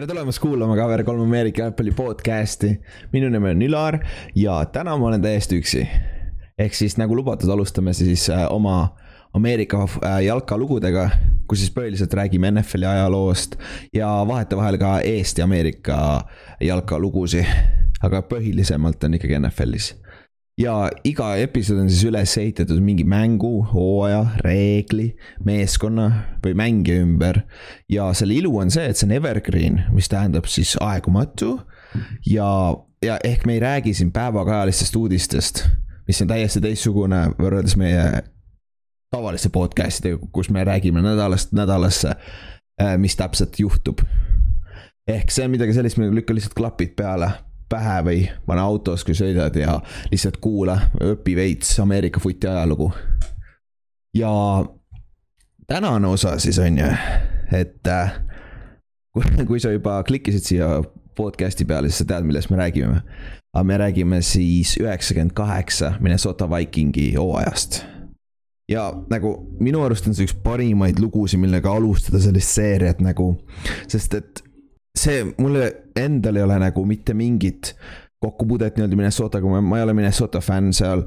[0.00, 2.80] tere tulemast kuulama Cover kolm Ameerika jalgpalli podcast'i.
[3.12, 3.98] minu nimi on Ülar
[4.34, 5.82] ja täna ma olen täiesti üksi.
[6.58, 8.96] ehk siis nagu lubatud, alustame siis äh, oma
[9.34, 11.10] Ameerika äh, jalkalugudega,
[11.48, 13.58] kus siis põhiliselt räägime NFL-i ajaloost
[13.92, 16.24] ja vahetevahel ka Eesti Ameerika
[16.60, 17.44] jalkalugusid.
[18.00, 19.92] aga põhilisemalt on ikkagi NFL-is
[20.60, 20.74] ja
[21.06, 25.10] iga episood on siis üles ehitatud mingi mängu, hooaja, reegli,
[25.44, 26.08] meeskonna
[26.44, 27.42] või mängija ümber.
[27.88, 31.60] ja selle ilu on see, et see on evergreen, mis tähendab siis aegumatu.
[32.26, 32.50] ja,
[33.04, 35.64] ja ehk me ei räägi siin päevakajalistest uudistest,
[36.08, 38.22] mis on täiesti teistsugune võrreldes meie
[39.10, 42.14] tavaliste podcast idega, kus me räägime nädalast nädalasse,
[42.82, 44.04] äh, mis täpselt juhtub.
[45.08, 47.32] ehk see on midagi sellist, millega lükka lihtsalt klapid peale
[47.70, 49.78] pähe või pane autos, kui sõidad ja
[50.10, 50.76] lihtsalt kuula,
[51.12, 52.90] õpi veits Ameerika footi ajalugu.
[54.14, 54.30] ja
[55.66, 56.88] tänane osa siis on ju,
[57.52, 58.16] et äh,
[59.12, 60.72] kui, kui sa juba klikkisid siia
[61.16, 63.02] podcast'i peale, siis sa tead, millest me räägime.
[63.54, 67.84] aga me räägime siis üheksakümmend kaheksa Minnesota Vikingi hooajast
[68.70, 73.32] ja nagu minu arust on see üks parimaid lugusid, millega alustada sellist seeriat nagu,
[73.90, 74.42] sest et
[74.96, 77.74] see, mulle endal ei ole nagu mitte mingit
[78.20, 81.06] kokkupuudet nii-öelda Minnesotaga, ma ei ole Minnesota fänn seal.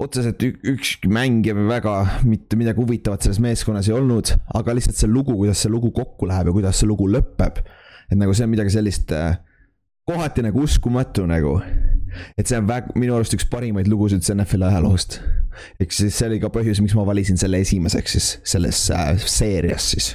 [0.00, 5.34] otseselt ükski mängija väga mitte midagi huvitavat selles meeskonnas ei olnud, aga lihtsalt see lugu,
[5.36, 7.60] kuidas see lugu kokku läheb ja kuidas see lugu lõpeb.
[8.10, 9.36] et nagu see on midagi sellist äh,
[10.08, 11.60] kohati nagu uskumatu nagu.
[12.38, 15.20] et see on väga, minu arust üks parimaid lugusid NFL-i ajaloost.
[15.78, 19.92] ehk siis see oli ka põhjus, miks ma valisin selle esimeseks siis selles äh, seerias
[19.92, 20.14] siis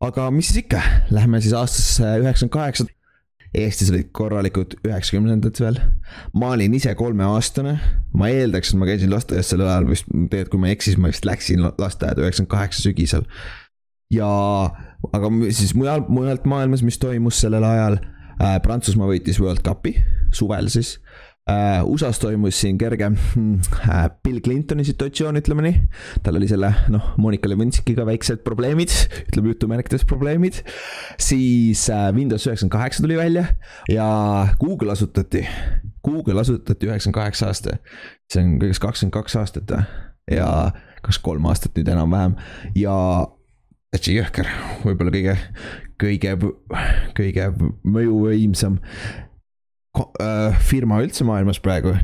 [0.00, 0.80] aga mis siis ikka,
[1.12, 2.88] lähme siis aastasse üheksakümmend kaheksa.
[3.50, 5.80] Eestis olid korralikud üheksakümnendad veel.
[6.38, 7.72] ma olin ise kolmeaastane,
[8.14, 11.02] ma eeldaks, et ma käisin lasteaias sellel ajal vist, tegelikult kui ma ei eksi, siis
[11.02, 13.26] ma vist läksin lasteaeda üheksakümmend kaheksa sügisel.
[14.14, 14.30] ja,
[15.12, 18.56] aga siis mujal, mujalt maailmas, mis toimus sellel ajal äh,.
[18.62, 19.96] Prantsusmaa võitis World Cupi
[20.32, 20.99] suvel siis
[21.48, 25.78] USA-s toimus siin kerge uh, Bill Clintoni situatsioon, ütleme nii.
[26.24, 28.92] tal oli selle, noh, Monika Levinskiga väiksed probleemid,
[29.30, 30.60] ütleme jutumärkides probleemid.
[31.20, 33.46] siis uh, Windows üheksakümmend kaheksa tuli välja
[33.90, 34.06] ja
[34.60, 35.46] Google asutati.
[36.04, 37.78] Google asutati üheksakümmend kaheksa aasta.
[38.30, 39.74] see on kõigest kakskümmend kaks aastat
[40.30, 40.46] ja
[41.00, 42.36] kakskümmend kolm aastat nüüd enam-vähem
[42.78, 42.94] ja
[43.90, 44.52] täitsa jõhker,
[44.84, 45.34] võib-olla kõige,
[45.98, 46.36] kõige,
[47.16, 47.50] kõige
[47.82, 49.29] mõjuvõimsam Äh,
[50.70, 51.94] firma üldse maailmas praegu.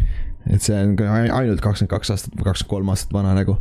[0.47, 0.94] et see on
[1.34, 3.58] ainult kakskümmend kaks aastat või kakskümmend kolm aastat vana nagu.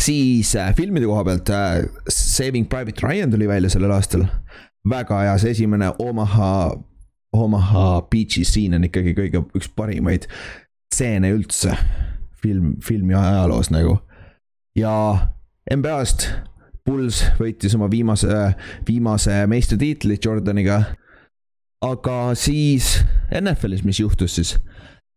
[0.00, 4.26] siis äh, filmide koha pealt äh, Saving Private Ryan tuli välja sellel aastal.
[4.88, 6.74] väga hea, see esimene Omaha,
[7.32, 10.28] Omaha Beach'i siin on ikkagi kõige, üks parimaid
[10.92, 11.76] stseene üldse
[12.42, 13.98] film, filmi ajaloos nagu.
[14.76, 14.94] ja
[15.72, 16.28] NBA-st
[16.84, 18.28] Bulls võitis oma viimase,
[18.86, 20.82] viimase meistritiitli Jordaniga
[21.82, 22.98] aga siis
[23.34, 24.54] NFL-is, mis juhtus siis,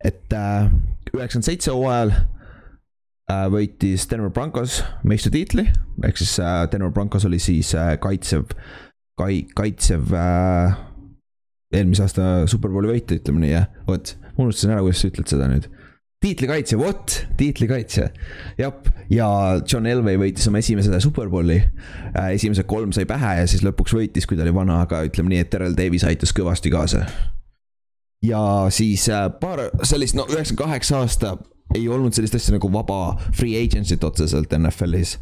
[0.03, 0.71] et äh,
[1.13, 5.67] üheksakümmend seitse hooajal äh, võitis Denver Broncos meistritiitli,
[6.07, 8.49] ehk siis äh, Denver Broncos oli siis kaitsev,
[9.19, 10.13] kai-, kaitsev
[11.75, 15.67] eelmise aasta superbowli võitja, ütleme nii, jah, vot, unustasin ära, kuidas sa ütled seda nüüd
[16.21, 18.09] tiitlikaitsja, vot, tiitlikaitsja.
[18.57, 18.73] jah,
[19.09, 19.27] ja
[19.73, 21.57] John Elway võitis oma esimese superbowli.
[22.17, 25.33] Äh, esimesed kolm sai pähe ja siis lõpuks võitis, kui ta oli vana, aga ütleme
[25.33, 27.05] nii, et Terrel Davis aitas kõvasti kaasa.
[28.25, 28.41] ja
[28.73, 31.37] siis äh, paar sellist, no üheksakümmend kaheksa aasta
[31.75, 35.17] ei olnud sellist asja nagu vaba free agency't otseselt NFL-is.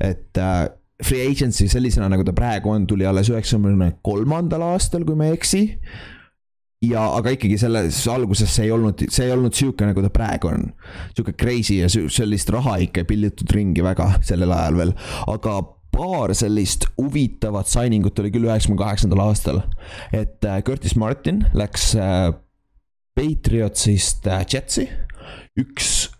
[0.00, 0.68] et äh,
[1.04, 5.36] free agency sellisena, nagu ta praegu on, tuli alles üheksakümne kolmandal aastal, kui ma ei
[5.36, 5.66] eksi
[6.84, 10.52] ja, aga ikkagi selles alguses see ei olnud, see ei olnud sihuke, nagu ta praegu
[10.52, 10.68] on.
[11.14, 14.94] sihuke crazy ja sellist raha ikka ei pillitud ringi väga sellel ajal veel,
[15.26, 15.58] aga
[15.94, 19.62] paar sellist huvitavat signing ut oli küll üheksakümne kaheksandal aastal.
[20.12, 22.30] et äh, Curtis Martin läks äh,
[23.18, 24.86] Patriotsist äh, Jetsi,
[25.58, 26.12] üks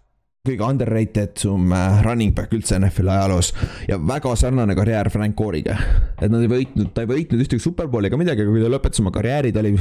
[0.48, 1.74] kõige underrated sum
[2.06, 3.50] running back üldse NFL-i ajaloos
[3.90, 5.76] ja väga sarnane karjäär Frank Core'iga.
[6.16, 9.04] et nad ei võitnud, ta ei võitnud ühtegi superbowli ega midagi, aga kui ta lõpetas
[9.04, 9.76] oma karjääri, ta oli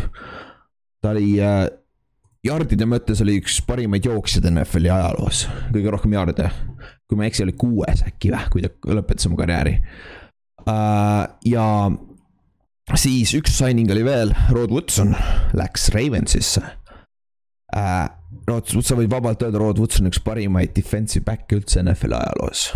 [1.01, 1.67] ta oli äh,
[2.45, 6.49] jardide mõttes oli üks parimaid jooksjaid NFL-i ajaloos, kõige rohkem jarde.
[7.07, 9.77] kui ma ei eksi, oli kuues äkki või, kui ta lõpetas oma karjääri
[10.67, 11.23] uh,.
[11.47, 11.65] ja
[12.95, 15.15] siis üks signing oli veel, Rod Woodson
[15.57, 18.05] läks Ravensisse uh,.
[18.47, 22.67] Rod, sa võid vabalt öelda, Rod Woodson on üks parimaid defensive back'e üldse NFL-i ajaloos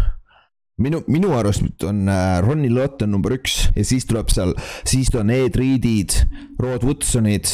[0.81, 4.55] minu, minu arust on äh, Ronnie Lott on number üks ja siis tuleb seal,
[4.87, 6.15] siis on Ed Reedid,
[6.59, 7.51] Rod Woodsonid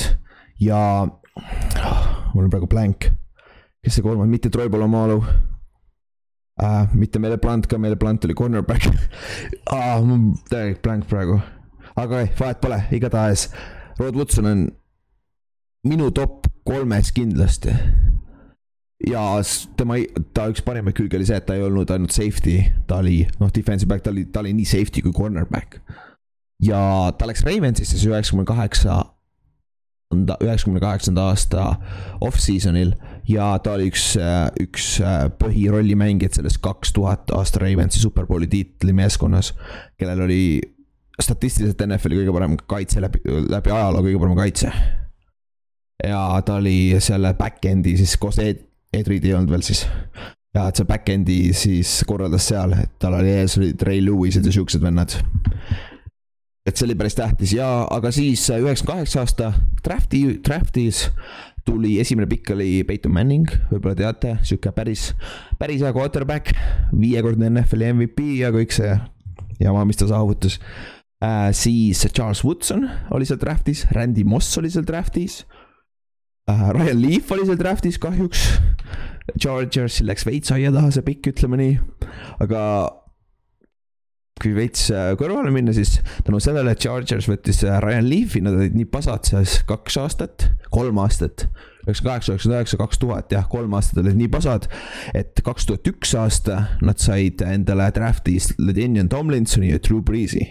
[0.59, 1.07] ja
[2.33, 3.09] mul on praegu blank,
[3.83, 5.21] kes see kolmas, mitte Troy Polamalu
[6.62, 6.94] äh,.
[6.94, 8.89] mitte Mele Plant ka, Mele Plant oli cornerback
[9.71, 10.01] ah,.
[10.50, 11.39] täielik blank praegu.
[11.95, 13.50] aga ei, vahet pole, igatahes
[14.00, 14.68] Rod Woodson on
[15.88, 17.74] minu top kolmes kindlasti.
[19.07, 19.21] ja
[19.77, 20.00] tema,
[20.33, 23.51] ta üks parimaid külgi oli see, et ta ei olnud ainult safety, ta oli noh,
[23.53, 25.80] defensive back, ta oli, ta oli nii safety kui cornerback.
[26.63, 26.80] ja
[27.18, 29.03] ta läks Ravensisse üheksakümne kaheksa
[30.15, 31.75] üheksakümne kaheksanda aasta
[32.24, 32.94] off-season'il
[33.27, 34.13] ja ta oli üks,
[34.63, 34.86] üks
[35.42, 39.54] põhirollimängijaid selles kaks tuhat aasta Ravensi superbowli tiitli meeskonnas,
[40.00, 40.42] kellel oli
[41.21, 43.19] statistiliselt NFL-i kõige parem kaitse läbi,
[43.50, 44.71] läbi ajaloo kõige parem kaitse.
[46.07, 48.63] ja ta oli selle back-end'i siis koos Ed,
[48.94, 49.83] Edrid ei olnud veel siis.
[50.56, 54.56] ja et see back-end'i siis korraldas seal, et tal oli ees olid Ray Lewis'id ja
[54.56, 55.18] siuksed vennad.
[56.67, 59.51] Et see oli päris tähtis ja, aga siis üheksakümne kaheksa aasta
[59.85, 61.05] draft'i, draft'is
[61.67, 65.09] tuli esimene pikk oli Peyton Manning, võib-olla teate, sihuke päris,
[65.59, 66.53] päris hea quarterback,
[66.95, 68.93] viiekordne NFL-i MVP ja kõik see
[69.63, 70.59] jama, mis ta saavutas
[71.23, 71.49] äh,.
[71.55, 75.41] siis Charles Woodson oli seal draft'is, Randy Moss oli seal draft'is
[76.51, 76.69] äh,.
[76.75, 78.47] Ryan Leaf oli seal draft'is kahjuks.
[79.35, 81.73] Chargersil läks veits aia taha see pikk, ütleme nii,
[82.43, 82.61] aga
[84.42, 88.78] kui veits äh, kõrvale minna, siis tänu sellele, Chargers võttis äh, Ryan Leafi, nad olid
[88.78, 91.48] nii pasad seal kaks aastat, kolm aastat.
[91.88, 94.69] üheksakümmend kaheksa, üheksakümmend üheksa, kaks tuhat jah, kolm aastat olid nii pasad,
[95.18, 100.45] et kaks tuhat üks aasta nad said endale draft'is Ladinian Tomlinsoni ja Drew Brees'i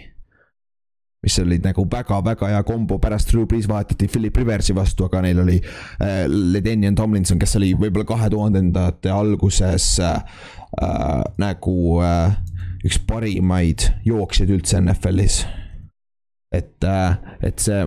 [1.27, 5.41] mis olid nagu väga-väga hea kombo, pärast Drew Brees vahetati Philip Riversi vastu, aga neil
[5.41, 10.21] oli äh, Ledenian Tomlinson, kes oli võib-olla kahe tuhandendate alguses äh,
[10.77, 12.37] äh, nagu äh,
[12.87, 15.45] üks parimaid jooksjaid üldse NFL-is.
[16.55, 17.85] et äh,, et see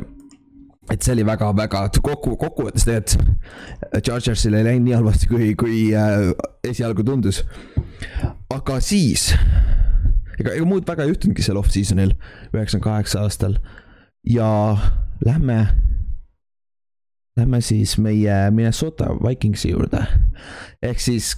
[0.91, 6.33] et see oli väga-väga kokku, kokkuvõttes tegelikult Chargersil ei läinud nii halvasti, kui, kui äh,
[6.67, 7.45] esialgu tundus.
[8.51, 9.31] aga siis
[10.41, 12.17] ega, ega muud väga ei juhtunudki seal off-season'il,
[12.55, 13.59] üheksakümne kaheksa aastal.
[14.27, 14.51] ja
[15.25, 15.61] lähme,
[17.39, 20.05] lähme siis meie Minnesota Vikingsi juurde.
[20.83, 21.37] ehk siis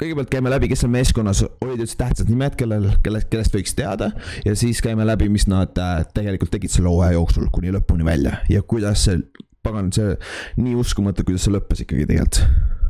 [0.00, 4.12] kõigepealt käime läbi, kes seal meeskonnas olid üldse tähtsad nimed, kellel, kellest, kellest võiks teada.
[4.46, 8.38] ja siis käime läbi, mis nad äh, tegelikult tegid selle hooaja jooksul kuni lõpuni välja
[8.50, 9.20] ja kuidas see,
[9.62, 10.16] pagan, see
[10.60, 12.80] nii uskumatu, kuidas see lõppes ikkagi tegelikult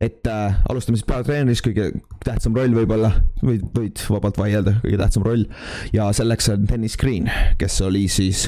[0.00, 1.90] et äh, alustame siis peatreenerist, kõige
[2.22, 3.10] tähtsam roll võib-olla,
[3.42, 5.48] võid, võid vabalt vaielda, kõige tähtsam roll.
[5.92, 7.26] ja selleks on Dennis Green,
[7.58, 8.46] kes oli siis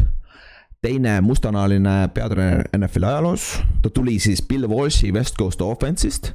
[0.82, 3.50] teine mustanahaline peatreener NFL-i ajaloos.
[3.82, 6.32] ta tuli siis Bill Walshi West Coast Offense'ist,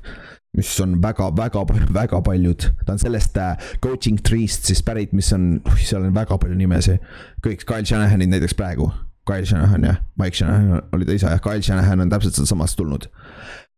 [0.57, 5.59] mis on väga-väga, väga paljud, ta on sellest äh, coaching tree'st siis pärit, mis on,
[5.81, 7.03] seal on väga palju nimesid.
[7.45, 8.91] kõik Kyle Shanahanid näiteks praegu,
[9.27, 13.09] Kyle Shanahan jah, Mike Shanahan oli ta isa jah, Kyle Shanahan on täpselt sealtsamast tulnud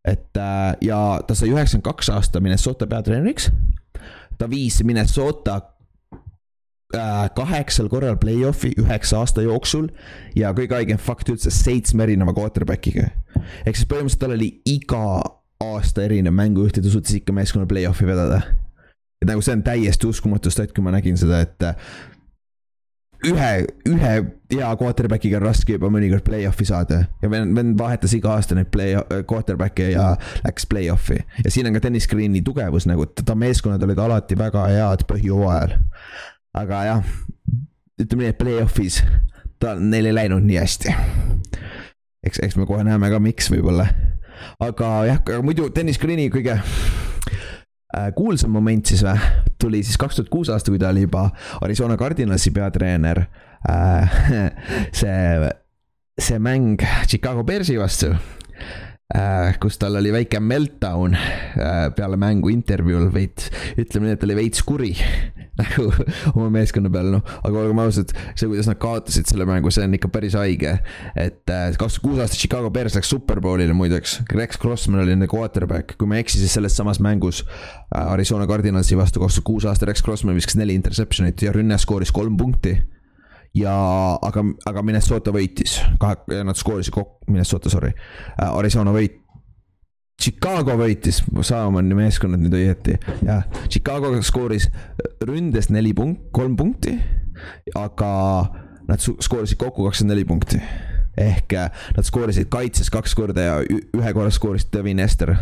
[0.08, 3.52] et äh, ja ta sai üheksakümmend kaks aasta Minnesota peatreeneriks.
[4.38, 5.60] ta viis Minnesota
[6.96, 9.90] äh, kaheksal korral play-off'i üheksa aasta jooksul
[10.36, 13.10] ja kõige haigem fakt üldse seitsme erineva quarterback'iga.
[13.66, 15.04] ehk siis põhimõtteliselt tal oli iga
[15.64, 18.42] aasta erinev mängujuht ja ta suutis ikka meeskonna play-off'i vedada.
[19.22, 21.66] et nagu see on täiesti uskumatu stat, kui ma nägin seda, et
[23.26, 23.52] ühe,
[23.90, 24.12] ühe
[24.52, 28.70] hea quarterback'iga on raske juba mõnikord play-off'i saada ja vend, vend vahetas iga aasta neid
[28.74, 28.94] play,
[29.30, 30.12] quarterback'e ja
[30.46, 31.18] läks play-off'i.
[31.44, 35.08] ja siin on ka Dennis Green'i tugevus nagu, et ta meeskonnad olid alati väga head
[35.10, 35.78] põhjooajal.
[36.58, 37.16] aga jah,
[38.02, 39.02] ütleme nii, et play-off'is
[39.60, 40.94] ta, neil ei läinud nii hästi.
[42.28, 43.90] eks, eks me kohe näeme ka, miks võib-olla.
[44.60, 46.60] Aga jah, aga muidu Dennis Green'i kõige
[47.96, 49.20] Äh, kuulsam moment siis või,
[49.62, 51.30] tuli siis kaks tuhat kuus aasta, kui ta oli juba
[51.64, 53.24] Arizona Cardinalsi peatreener.
[53.70, 54.18] Äh,
[55.00, 55.52] see,
[56.20, 58.12] see mäng Chicago Bearsi vastu
[59.08, 61.14] Äh, kus tal oli väike meltdown
[61.96, 63.48] peale mängu intervjuul veits,
[63.80, 64.90] ütleme nii, et ta oli veits kuri
[65.58, 65.88] nagu
[66.36, 69.98] oma meeskonna peale, noh, aga olgem ausad, see, kuidas nad kaotasid selle mängu, see on
[69.98, 70.78] ikka päris haige.
[71.16, 75.30] et äh, kaks tuhat kuus aastat Chicago Bears läks superbowlile muideks, Rex Crossman oli nende
[75.32, 77.44] quarterback, kui ma ei eksi, siis selles samas mängus
[77.96, 82.14] Arizona Cardinalsi vastu kaks tuhat kuus aasta Rex Crossman viskas neli interception'it ja rünne skooris
[82.16, 82.78] kolm punkti.
[83.58, 83.74] Ja
[84.22, 87.94] aga, aga Minnesota võitis, kahe, nad skoorisid kokku, Minnesota, sorry,
[88.36, 89.24] äh, Arizona võit.
[90.28, 94.68] Chicago võitis, Saamani meeskonnad nüüd õieti, jah, Chicago skooris
[95.24, 96.98] ründes neli punkt, kolm punkti,
[97.80, 98.12] aga
[98.88, 100.60] nad skoorisid kokku kakskümmend neli punkti
[101.18, 105.34] ehk äh, nad skoorisid kaitses kaks korda ja ühe korra skooris Devin Ester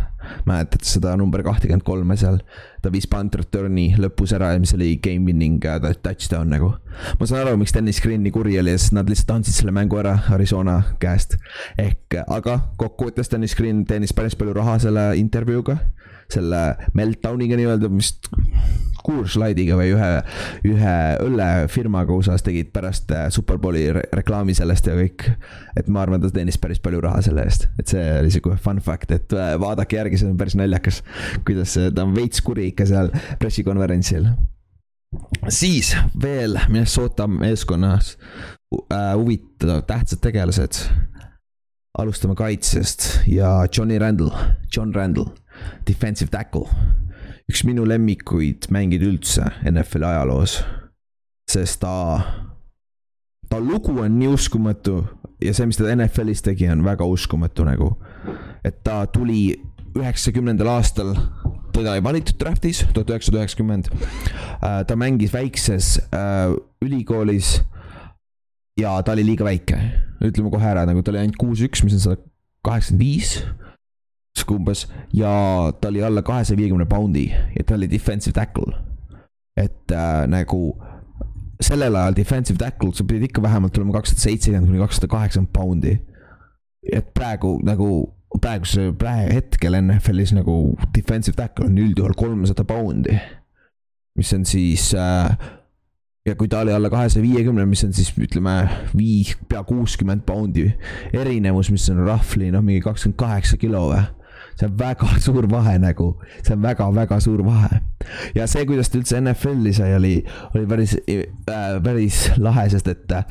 [0.48, 2.40] mäletate seda number kahtekümmend kolme seal.
[2.82, 6.74] ta viis punt return'i lõpus ära ja mis oli game winning uh, touchdown nagu.
[7.20, 10.00] ma saan aru, miks Dennis Green nii kuri oli, sest nad lihtsalt andsid selle mängu
[10.02, 11.38] ära Arizona käest.
[11.82, 15.80] ehk, aga kokkuvõttes Dennis Green teenis päris palju raha selle intervjuuga
[16.32, 16.62] selle
[16.98, 18.16] meltdown'iga nii-öelda, mis
[19.06, 20.10] kuurslaidiga või ühe,
[20.66, 25.28] ühe õllefirmaga USA-s tegid pärast äh, Superbowli reklaami sellest ja kõik.
[25.78, 28.82] et ma arvan, ta teenis päris palju raha selle eest, et see oli sihuke fun
[28.82, 31.04] fact, et äh, vaadake järgi, see on päris naljakas.
[31.46, 34.32] kuidas ta on veits kuri ikka seal pressikonverentsil
[35.50, 38.18] siis veel Minnesota meeskonnas
[38.92, 40.82] äh, huvitavad tähtsad tegelased.
[41.98, 44.30] alustame kaitsest ja Johnny Randall,
[44.76, 45.26] John Randall
[45.88, 46.68] defensive tackle.
[47.46, 50.64] üks minu lemmikuid mängeid üldse NFL-i ajaloos.
[51.52, 51.96] sest ta,
[53.50, 55.04] ta lugu on nii uskumatu
[55.44, 57.96] ja see, mis ta NFL-is tegi, on väga uskumatu nagu.
[58.66, 59.56] et ta tuli
[59.96, 61.14] üheksakümnendal aastal,
[61.76, 63.88] teda ei valitud draft'is, tuhat üheksasada üheksakümmend.
[64.60, 66.52] Äh, ta mängis väikses äh,
[66.84, 67.62] ülikoolis
[68.80, 69.80] ja ta oli liiga väike,
[70.26, 72.20] ütleme kohe ära, nagu ta oli ainult kuus üks, mis on sada
[72.66, 73.38] kaheksakümmend viis
[74.52, 75.30] umbes ja
[75.82, 78.74] ta oli alla kahesaja viiekümne poundi ja ta oli defensive tackle.
[79.58, 80.76] et äh, nagu
[81.62, 86.00] sellel ajal defensive tackle, sa pidid ikka vähemalt olema kakssada seitsekümmend kuni kakssada kaheksakümmend poundi.
[86.94, 87.90] et praegu nagu
[88.42, 93.20] praeguse, praegu hetkel NFL-is nagu defensive tackle on üldjuhul kolmsada poundi.
[94.18, 95.38] mis on siis äh,
[96.26, 98.58] ja kui ta oli alla kahesaja viiekümne, mis on siis ütleme
[98.98, 100.68] viis, pea kuuskümmend poundi
[101.14, 104.04] erinevus, mis on roughly noh, mingi kakskümmend kaheksa kilo või
[104.56, 106.10] see on väga suur vahe nagu,
[106.42, 107.82] see on väga-väga suur vahe.
[108.36, 110.14] ja see, kuidas ta üldse NFL-i sai, oli,
[110.54, 111.26] oli päris äh,,
[111.84, 113.26] päris lahe, sest et äh,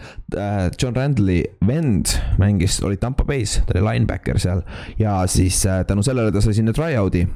[0.81, 4.64] John Randalli vend mängis, oli Tampa Bay's, ta oli linebacker seal.
[4.99, 7.26] ja siis äh, tänu sellele ta sai sinna tryout'i.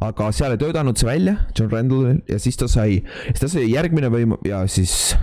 [0.00, 3.66] aga seal ei töötanud see välja, John Randall, ja siis ta sai, siis ta sai
[3.70, 5.16] järgmine võim- ja siis,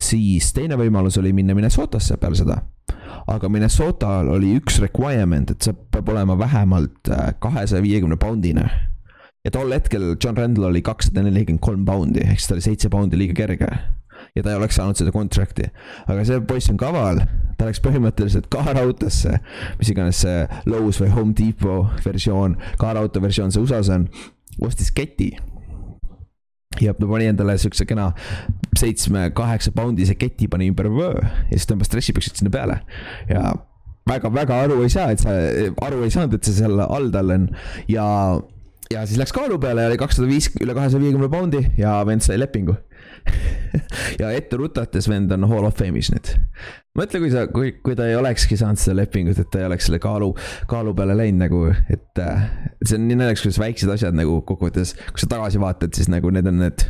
[0.00, 2.60] siis teine võimalus oli minna Minnesotasse peale seda
[3.26, 8.68] aga Minnesotal oli üks requirement, et sa peab olema vähemalt äh, kahesaja viiekümne poundine.
[9.44, 12.90] ja tol hetkel John Randall oli kakssada nelikümmend kolm poundi, ehk siis ta oli seitse
[12.92, 13.68] poundi liiga kerge.
[14.36, 15.70] ja ta ei oleks saanud seda contract'i,
[16.06, 17.22] aga see poiss on kaval,
[17.58, 19.38] ta läks põhimõtteliselt kaarautosse,
[19.78, 24.06] mis iganes see Lowe's või Home Depot versioon, kaarauto versioon see USA-s on,
[24.60, 25.32] ostis keti
[26.78, 28.12] ja ta pani endale siukse kena
[28.78, 32.78] seitsme-kaheksa poundise keti pani ümber vöö ja siis tõmbas dressipüksid sinna peale.
[33.28, 33.50] Ja
[34.10, 35.34] väga-väga aru ei saa, et sa,
[35.86, 37.48] aru ei saanud, et see seal all tal on.
[37.90, 38.06] Ja,
[38.92, 42.26] ja siis läks kaalu peale ja oli kakssada viis, üle kahesaja viiekümne poundi ja vend
[42.26, 42.78] sai lepingu.
[44.20, 46.30] Ja ette rutates vend on Hall of Fame'is nüüd.
[47.00, 49.88] Mõtle, kui sa, kui, kui ta ei olekski saanud seda lepingut, et ta ei oleks
[49.88, 50.30] selle kaalu,
[50.70, 52.22] kaalu peale läinud nagu, et.
[52.84, 56.32] see on nii naljakas, kuidas väiksed asjad nagu kokkuvõttes, kui sa tagasi vaatad, siis nagu
[56.34, 56.84] need on need,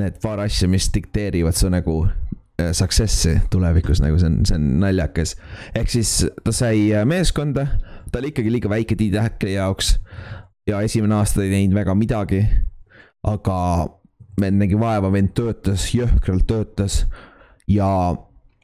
[0.00, 4.66] need paar asja, mis dikteerivad su nagu äh, success'i tulevikus, nagu see on, see on
[4.82, 5.36] naljakas.
[5.74, 7.66] ehk siis ta sai äh, meeskonda,
[8.10, 9.98] ta oli ikkagi liiga väike D-Tackli jaoks.
[10.68, 12.44] ja esimene aasta ei teinud väga midagi.
[13.26, 13.56] aga
[14.40, 17.04] vend nägi vaeva, vend töötas, jõhkralt töötas.
[17.68, 17.90] ja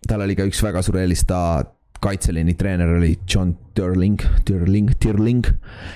[0.08, 1.64] tal oli ka üks väga suur eelis, ta
[2.02, 5.46] kaitseliini treener oli John Turling, Turling, Turling,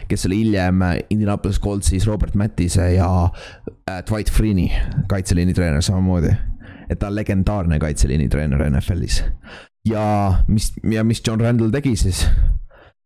[0.09, 4.71] kes oli hiljem Indianapolis Coltsis Robert Mattise ja äh, Dwight Freeney
[5.09, 6.33] kaitseliini treener samamoodi.
[6.91, 9.23] et ta on legendaarne kaitseliini treener NFL-is.
[9.89, 10.05] ja
[10.49, 12.27] mis, ja mis John Randall tegi siis?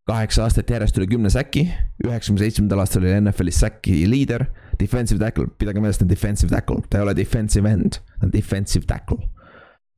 [0.07, 1.69] kaheksa aastat järjest üle kümne säki,
[2.05, 4.47] üheksakümne seitsmendal aastal oli NFL-is säki liider
[4.79, 8.33] Defensive tackle, pidage meeles, ta on defensive tackle, ta ei ole defensive end, ta on
[8.33, 9.21] defensive tackle.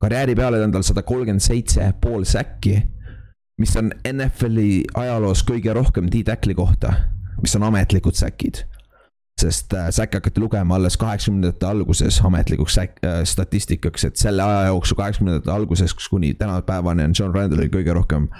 [0.01, 2.81] Karjääri peale on tal sada kolmkümmend seitse pool säkki,
[3.57, 6.93] mis on NFL-i ajaloos kõige rohkem D-tackli kohta,
[7.41, 8.65] mis on ametlikud säkid
[9.37, 14.71] sest äh, säkke hakati lugema alles kaheksakümnendate alguses ametlikuks säk- äh,, statistikaks, et selle aja
[14.71, 18.31] jooksul, kaheksakümnendate alguses kuni tänapäevani on John Randallil kõige rohkem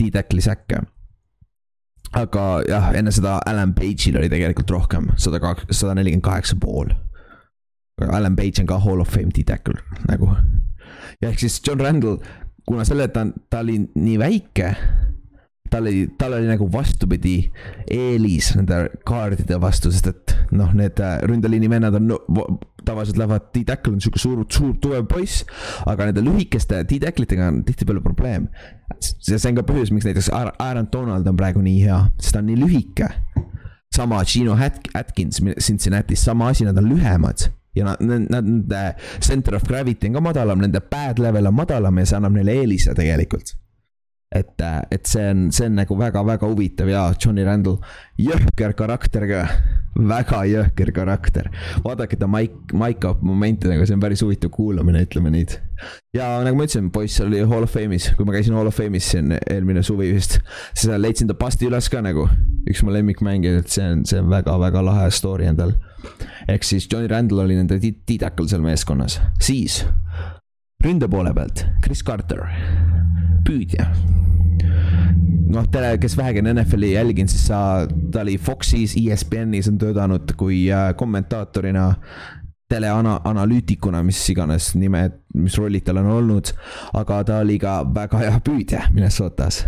[0.00, 0.80] D-tackli säkke
[2.16, 6.92] aga jah, enne seda Alan Page'il oli tegelikult rohkem, sada kaks, sada nelikümmend kaheksa pool.
[8.00, 10.30] Alan Page on ka Hall of Fame D-tackle nagu.
[11.22, 12.20] Ja ehk siis John Randall,
[12.66, 14.72] kuna selle, ta, ta oli nii väike
[15.70, 17.36] tal oli, tal oli nagu vastupidi
[17.90, 22.18] eelis nende kaardide vastu, sest et noh, need äh, ründeliini vennad on no,
[22.86, 25.44] tavaliselt lähevad D-tackle on sihuke suur, suur tugev poiss.
[25.86, 28.48] aga nende lühikeste D-tackle itega on tihtipeale probleem.
[29.00, 32.50] see on ka põhjus, miks näiteks Aaron Donald on praegu nii hea, sest ta on
[32.50, 33.10] nii lühike.
[33.96, 34.56] sama Gino
[34.94, 38.82] Atkins Cincinnati's, sama asi, nad on lühemad ja nad, nende
[39.20, 42.58] center of gravity on ka madalam, nende pad level on madalam ja see annab neile
[42.62, 43.54] eelise tegelikult.
[44.36, 47.78] Et, et see on, see on nagu väga-väga huvitav ja Johnny Randall,
[48.20, 49.44] jõhker karakter ka,
[49.96, 51.48] väga jõhker karakter.
[51.84, 55.58] vaadake ta maik-, maik-up momentidega, see on päris huvitav kuulamine, ütleme nii.
[56.16, 59.10] ja nagu ma ütlesin, poiss oli Hall of Fame'is, kui ma käisin Hall of Fame'is
[59.14, 60.38] siin eelmine suvi vist,
[60.74, 62.28] siis leidsin ta pasti üles ka nagu,
[62.68, 65.74] üks mu lemmikmängija, et see on, see on väga-väga lahe story endal.
[66.48, 69.84] ehk siis Johnny Randall oli nende tiidakal seal meeskonnas, siis
[70.84, 72.46] ründe poole pealt, Chris Carter,
[73.46, 73.90] püüdja
[75.52, 77.60] noh, te, kes vähegi on NFL-i jälginud, siis sa,
[78.12, 81.92] ta oli Foxis, ESPN-is on töötanud kui äh, kommentaatorina
[82.68, 86.50] teleanalüütikuna, mis iganes nimed, mis rollid tal on olnud.
[86.98, 89.64] aga ta oli ka väga hea püüdja Minnesotas.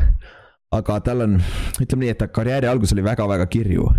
[0.72, 1.40] aga tal on,
[1.80, 3.92] ütleme nii, et ta karjääri algus oli väga-väga kirju.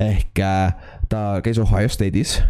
[0.00, 0.74] ehk äh,
[1.08, 2.40] ta käis Ohio State'is,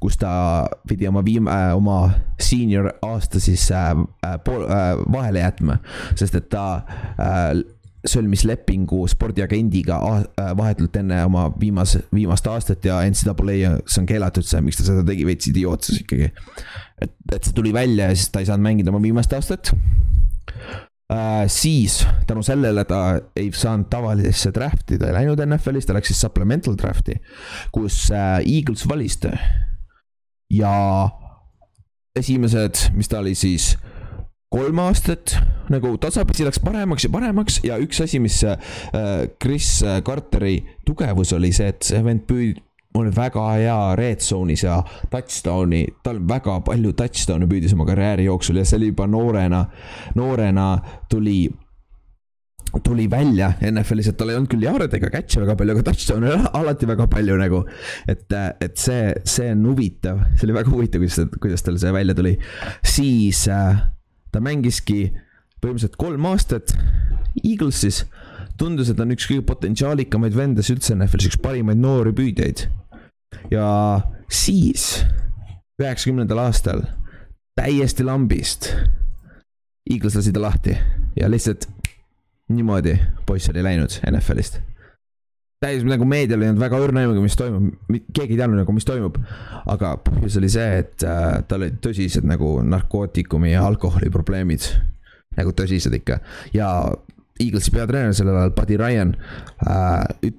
[0.00, 2.10] kus ta pidi oma viim- äh,, oma
[2.40, 3.90] senior aasta siis äh,
[4.24, 5.78] äh, pool äh, vahele jätma,
[6.16, 6.82] sest et ta
[7.20, 14.08] äh, sõlmis lepingu spordiagendiga äh, vahetult enne oma viimase, viimast aastat ja NCAA, see on
[14.08, 16.30] keelatud, see, miks ta seda tegi, veits idiootsus ikkagi.
[17.02, 19.74] et, et see tuli välja ja siis ta ei saanud mängida oma viimast aastat
[21.12, 26.10] Uh, siis tänu sellele ta ei saanud tavalisesse draft'i, ta ei läinud NFL-is, ta läks
[26.12, 27.14] siis supplemental draft'i,
[27.72, 29.30] kus uh, Eagles valis ta.
[30.52, 30.74] ja
[32.18, 33.70] esimesed, mis ta oli siis
[34.48, 35.34] kolm aastat
[35.68, 38.56] nagu tasapisi läks paremaks ja paremaks ja üks asi, mis äh,
[39.42, 42.62] Chris Carteri tugevus oli see, et see vend püüd-,
[42.96, 44.80] on väga hea red zone'is ja
[45.12, 49.64] touchdown'i, tal väga palju touchdown'e püüdis oma karjääri jooksul ja see oli juba noorena,
[50.18, 50.68] noorena
[51.10, 51.42] tuli
[52.84, 56.34] tuli välja NFL-is, et tal ei olnud küll jaarde ega catch'e väga palju, aga touchdown'e
[56.60, 57.62] alati väga palju nagu.
[58.08, 58.26] et,
[58.64, 62.34] et see, see on huvitav, see oli väga huvitav, kuidas, kuidas tal see välja tuli.
[62.84, 63.80] siis äh,
[64.32, 65.08] ta mängiski
[65.62, 66.74] põhimõtteliselt kolm aastat
[67.42, 68.04] Eaglesis.
[68.58, 72.66] tundus, et ta on üks kõige potentsiaalikamaid vendasid üldse NFL-is, üks parimaid noori püüdjaid.
[73.50, 73.66] ja
[74.28, 75.04] siis,
[75.78, 76.82] üheksakümnendal aastal,
[77.58, 78.72] täiesti lambist.
[79.88, 80.74] Eagles lasi ta lahti
[81.16, 81.68] ja lihtsalt
[82.52, 84.67] niimoodi poiss oli läinud NFL-ist
[85.62, 87.72] täis nagu meedial ei olnud väga õrna aimugi, mis toimub,
[88.14, 89.18] keegi ei teadnud nagu, mis toimub.
[89.66, 94.68] aga põhjus oli see, et äh, tal olid tõsised nagu narkootikumi ja alkoholiprobleemid.
[95.38, 96.20] nagu tõsised ikka
[96.54, 96.68] ja
[97.38, 99.14] Eaglesi peatreener sellel ajal, Buddy Ryan
[99.62, 100.30] äh,,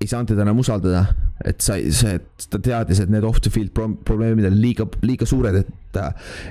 [0.00, 1.04] ei saanud teda enam usaldada.
[1.44, 2.20] et sai see,
[2.52, 5.96] ta teadis, et need off the field probleemid on liiga, liiga suured, et,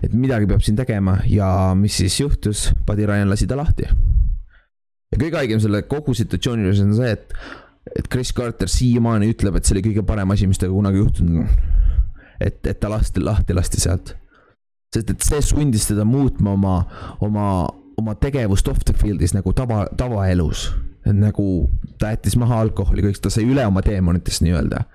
[0.03, 3.87] et midagi peab siin tegema ja mis siis juhtus, Buddy Ryan lasi ta lahti.
[5.11, 7.33] ja kõige haigem selle kogu situatsiooni juures on see, et
[7.95, 11.41] et Chris Carter siiamaani ütleb, et see oli kõige parem asi, mis temaga kunagi juhtunud
[11.43, 11.47] on.
[12.39, 14.15] et, et ta lasti lahti, lasti sealt.
[14.93, 16.75] sest et see sundis teda muutma oma,
[17.23, 17.47] oma,
[17.97, 20.69] oma tegevust off the field'is nagu tava, tavaelus.
[21.05, 21.47] nagu
[21.99, 24.85] ta jättis maha alkoholi, kõik, ta sai üle oma teemonitest nii-öelda.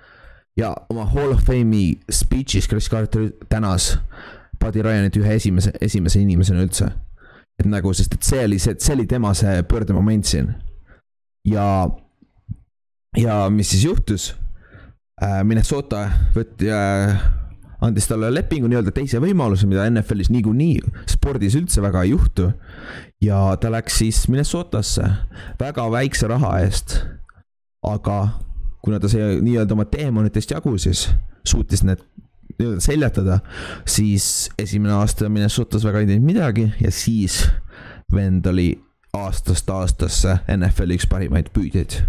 [0.57, 3.97] ja oma Hall of Fame'i speech'is Chris Carter tänas
[4.63, 6.89] Buddy Ryanit ühe esimese, esimese inimesena üldse.
[7.59, 10.53] et nagu, sest et see oli see, see oli tema see pöördemoment siin.
[11.45, 11.89] ja
[13.17, 14.35] ja mis siis juhtus?
[15.23, 16.03] Äh, Minnesota
[16.35, 17.17] võtti äh,,
[17.81, 22.51] andis talle lepingu nii-öelda teise võimaluse, mida NFL-is niikuinii spordis üldse väga ei juhtu.
[23.21, 25.09] ja ta läks siis Minnesotasse
[25.59, 26.99] väga väikse raha eest.
[27.83, 28.17] aga
[28.81, 31.07] kuna ta sai nii-öelda oma teemonitest jagu, siis
[31.45, 32.01] suutis need
[32.57, 33.39] nii-öelda seljatada,
[33.85, 37.43] siis esimene aasta Minnesotas väga ei teinud midagi ja siis
[38.13, 38.71] vend oli
[39.17, 42.01] aastast aastasse NFL-i üks parimaid püüdjaid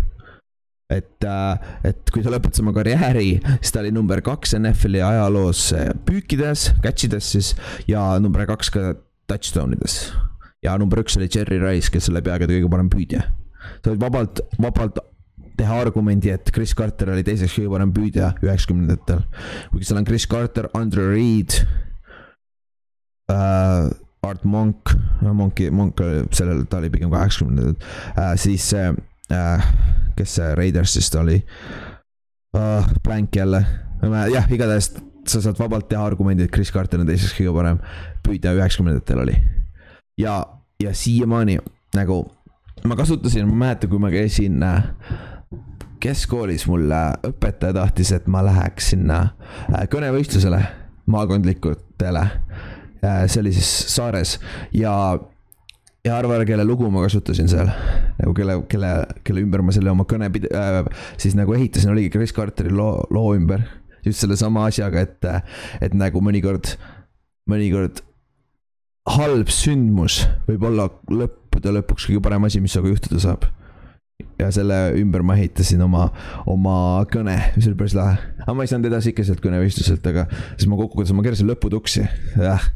[0.88, 1.59] et, äh,
[1.90, 6.70] et kui ta lõpetas oma karjääri, siis ta oli number kaks NFL-i ajaloos äh, püükides,
[6.85, 7.53] catch ides siis
[7.90, 8.94] ja number kaks ka
[9.29, 10.01] touchdown ides.
[10.64, 13.27] ja number üks oli Jerry Rice, kes oli peaaegu kõige parem püüdja.
[13.83, 15.03] sa võid vabalt, vabalt
[15.59, 19.22] teha argumendi, et Chris Carter oli teiseks kõige parem püüdja üheksakümnendatel.
[19.74, 21.61] kuigi seal on Chris Carter, Andre Reed
[23.29, 23.90] äh,,
[24.24, 24.90] Art Monk,
[25.22, 26.01] Monki, Monk
[26.35, 27.77] sellel, ta oli pigem kaheksakümnendatel
[28.16, 28.96] äh,, siis äh,
[29.29, 31.43] kes see Raidersist oli
[32.57, 32.87] uh,?
[33.05, 33.61] Blank jälle,
[34.33, 34.93] jah, igatahes
[35.29, 37.83] sa saad vabalt teha argumendi, et Chris Carter on teiseks kõige parem
[38.25, 39.37] püüdja üheksakümnendatel oli.
[40.21, 40.41] ja,
[40.83, 41.59] ja siiamaani
[41.97, 42.23] nagu
[42.85, 44.91] ma kasutasin, ma mäletan, kui ma käisin äh,
[46.01, 49.21] keskkoolis mul äh, õpetaja tahtis, et ma läheks sinna
[49.73, 50.62] äh, kõnevõistlusele
[51.09, 52.27] maakondlikutele.
[53.01, 54.38] see oli siis saares
[54.75, 54.93] ja
[56.07, 57.71] ja arva ära, kelle lugu ma kasutasin seal.
[58.19, 58.93] nagu kelle, kelle,
[59.27, 60.83] kelle ümber ma selle oma kõne pid- äh,,
[61.21, 63.67] siis nagu ehitasin, oligi Chris Carteri loo, loo ümber.
[64.07, 65.27] just sellesama asjaga, et,
[65.85, 66.77] et nagu mõnikord,
[67.51, 68.03] mõnikord
[69.09, 73.49] halb sündmus võib olla lõppude lõpuks kõige parem asi, mis sinuga juhtuda saab.
[74.39, 76.09] ja selle ümber ma ehitasin oma,
[76.47, 78.19] oma kõne, mis oli päris lahe.
[78.45, 82.07] aga ma ei saanud edasi ikka sealt kõnevestluselt, aga siis ma kokkuvõttes ma keerasin lõputuksi,
[82.39, 82.71] jah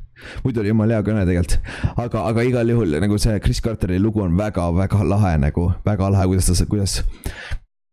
[0.45, 1.59] muidu oli jumala hea kõne tegelikult,
[1.97, 6.27] aga, aga igal juhul nagu see Chris Carteri lugu on väga-väga lahe nagu, väga lahe,
[6.33, 6.99] kuidas ta, kuidas.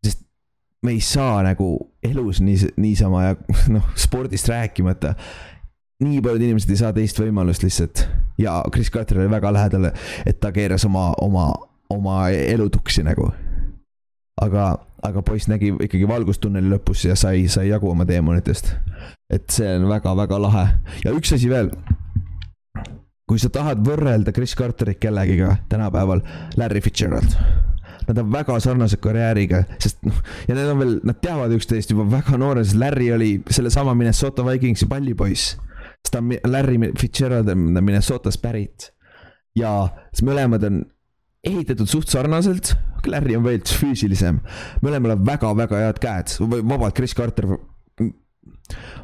[0.05, 0.25] sest
[0.83, 1.69] me ei saa nagu
[2.03, 3.37] elus nii, niisama ja
[3.75, 5.15] noh, spordist rääkimata
[6.03, 8.05] nii paljud inimesed ei saa teist võimalust lihtsalt
[8.39, 9.89] ja Chris Carter oli väga lähedal,
[10.25, 11.51] et ta keeras oma, oma,
[11.91, 13.31] oma elu tuksi nagu.
[14.41, 18.71] aga, aga poiss nägi ikkagi valgust tunneli lõpus ja sai, sai jagu oma teemonitest.
[19.29, 20.67] et see on väga-väga lahe
[21.03, 21.71] ja üks asi veel.
[23.29, 26.23] Kui sa tahad võrrelda Chris Carterit kellegiga tänapäeval,
[26.57, 27.37] Larry Fitzgerald
[28.09, 30.17] nad on väga sarnase karjääriga, sest noh,
[30.49, 34.41] ja need on veel, nad teavad üksteist juba väga noorena, sest Larry oli sellesama Minnesota
[34.47, 35.59] Vikingsi pallipoiss
[35.99, 38.91] sest ta on Larry Fitzgerald on Minnesotast pärit.
[39.55, 40.83] ja siis mõlemad on
[41.43, 42.73] ehitatud suht sarnaselt,
[43.07, 44.39] Larry on veits füüsilisem.
[44.81, 47.57] mõlemal on väga-väga head käed, vabalt Chris Carter.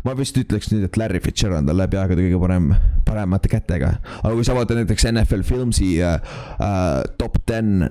[0.06, 2.71] Ma vist ütleks nüüd, et Larry Fitzgerald on läbi aegade kõige parem,
[3.08, 3.95] paremate kätega.
[4.21, 6.19] aga kui sa vaatad näiteks NFL Filmsi uh,
[6.60, 7.89] uh, top ten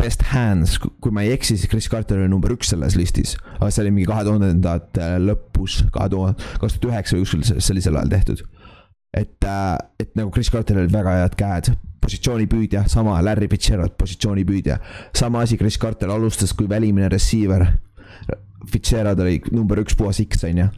[0.00, 3.36] best hands, kui ma ei eksi, siis Chris Carter oli number üks selles listis.
[3.58, 8.00] aga see oli mingi kahe tuhandendate lõpus, kahe tuhande, kaks tuhat üheksa või kuskil sellisel
[8.00, 8.42] ajal tehtud.
[9.16, 14.78] et, äh, et nagu Chris Carteril olid väga head käed, positsioonipüüdja, sama Larry Fitzgerald, positsioonipüüdja.
[15.14, 17.66] sama asi, Chris Carter alustas kui välimine receiver.
[18.68, 20.68] Fitzgerald oli number üks puhas X, on ju.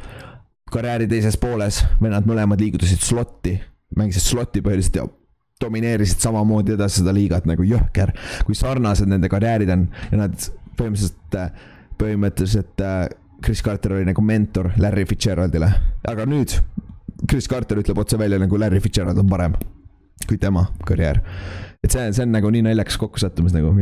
[0.72, 3.58] karjääri teises pooles, vennad mõlemad liigutasid slot'i,
[3.96, 5.08] mängisid slot'i põhiliselt ja
[5.60, 8.14] domineerisid samamoodi edasi seda liigat nagu jõhker.
[8.46, 11.38] kui sarnased nende karjäärid on ja nad põhimõtteliselt,
[12.00, 13.04] põhimõtteliselt äh,
[13.42, 15.68] Chris Carter oli nagu mentor Larry Fitzgeraldile,
[16.08, 16.56] aga nüüd
[17.28, 19.56] Chris Carter ütleb otse välja nagu Larry Fitzgerald on parem
[20.28, 21.20] kui tema karjäär.
[21.82, 23.72] Et see, see on nagu nii naljakas kokkusattumus nagu,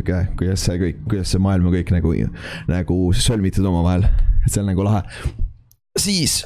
[0.41, 2.15] kuidas see kõik, kuidas see maailm on kõik nagu,
[2.71, 4.07] nagu sõlmitud omavahel,
[4.47, 5.03] et see on nagu lahe.
[6.01, 6.41] siis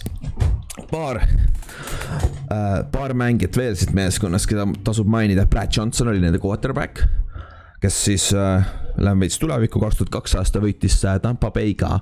[0.91, 7.05] paar äh,, paar mängijat veel siit meeskonnast, keda tasub mainida, Brad Johnson oli nende quarterback.
[7.81, 12.01] kes siis äh,, läheme veits tulevikku, kaks tuhat kaks aasta võitis äh, Tampa Bay'ga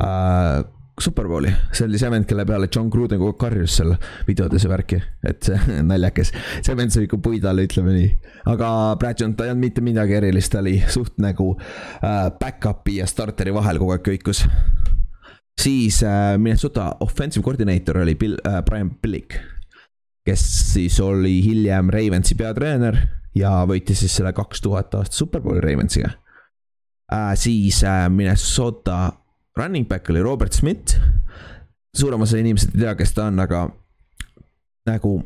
[0.00, 0.66] äh,
[1.00, 3.94] Superbowli, see oli see vend, kelle peale John Gruden kogu aeg karjus seal
[4.28, 6.32] videodes ja värki, et see naljakas.
[6.60, 8.10] see vend sai ikka puid alla, ütleme nii.
[8.52, 13.00] aga Brad Johnson, ta ei olnud mitte midagi erilist, ta oli suht nagu äh, back-up'i
[13.00, 14.44] ja starteri vahel kogu aeg köikus
[15.60, 19.34] siis äh, Minnesota offensive coordinator oli Bill äh,, Brian Billick.
[20.24, 22.96] kes siis oli hiljem Ravensi peatreener
[23.34, 26.10] ja võitis siis selle kaks tuhat aasta superbowli Ravensiga
[27.12, 27.34] äh,.
[27.34, 29.12] siis äh, Minnesota
[29.56, 31.00] running back oli Robert Smith.
[31.96, 33.64] suurem osa inimesed ei tea, kes ta on, aga
[34.86, 35.16] nagu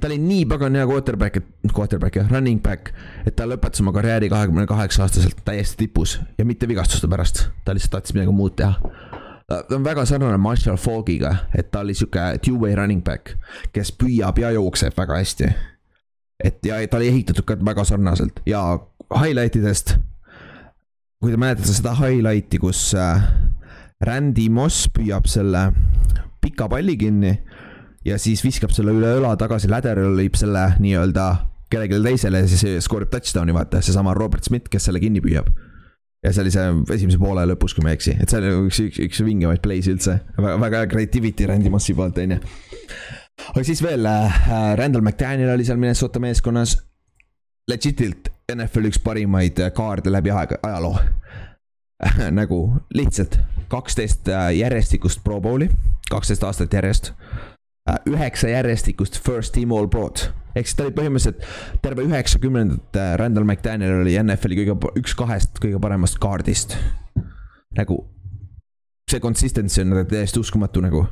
[0.00, 2.92] ta oli nii pagan hea quarterback, et quarterback jah, running back,
[3.26, 7.76] et ta lõpetas oma karjääri kahekümne kaheksa aastaselt täiesti tipus ja mitte vigastuste pärast, ta
[7.76, 8.74] lihtsalt tahtis midagi muud teha.
[9.48, 13.36] ta on väga sarnane Marshall Foggiga, et ta oli sihuke two-way running back,
[13.72, 15.52] kes püüab ja jookseb väga hästi.
[16.44, 18.78] et ja ta oli ehitatud ka väga sarnaselt ja
[19.14, 19.96] highlight idest.
[21.18, 23.24] Kui te mäletate seda highlight'i, kus äh,
[24.06, 25.68] Randy Moss püüab selle
[26.42, 27.32] pika palli kinni
[28.06, 31.26] ja siis viskab selle üle õla tagasi lateral, lõib selle nii-öelda
[31.68, 35.50] kellelegi teisele ja siis skoorib touchdown'i, vaata, seesama Robert Smith, kes selle kinni püüab.
[36.24, 38.80] ja see oli see esimese poole lõpus, kui ma ei eksi, et see oli üks,
[38.86, 42.40] üks, üks vingemaid play'si üldse, väga, väga creativity Randy Mossi poolt, on ju.
[43.50, 44.40] aga siis veel äh,,
[44.78, 46.78] Randall McDaniel oli seal Minnesota meeskonnas.
[47.68, 50.96] Legitilt NFL üks parimaid kaarde läbi aega, ajaloo
[52.40, 52.62] nagu
[52.94, 55.68] lihtsalt kaksteist äh, järjestikust Pro Bowli,
[56.10, 57.12] kaksteist aastat järjest
[57.88, 60.28] Äh, üheksa järjestikust first team all pro'd.
[60.56, 61.44] ehk siis ta oli põhimõtteliselt
[61.82, 66.76] terve üheksakümnendate Randall McDaniel oli NFL-i kõige, üks kahest kõige paremast kaardist.
[67.78, 68.02] nagu
[69.08, 71.06] see consistency on täiesti uskumatu nagu.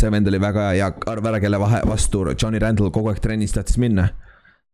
[0.00, 3.20] see vend oli väga hea ja arva ära, kelle vahe, vastu Johnny Randall kogu aeg
[3.20, 4.08] trennis tahtis minna.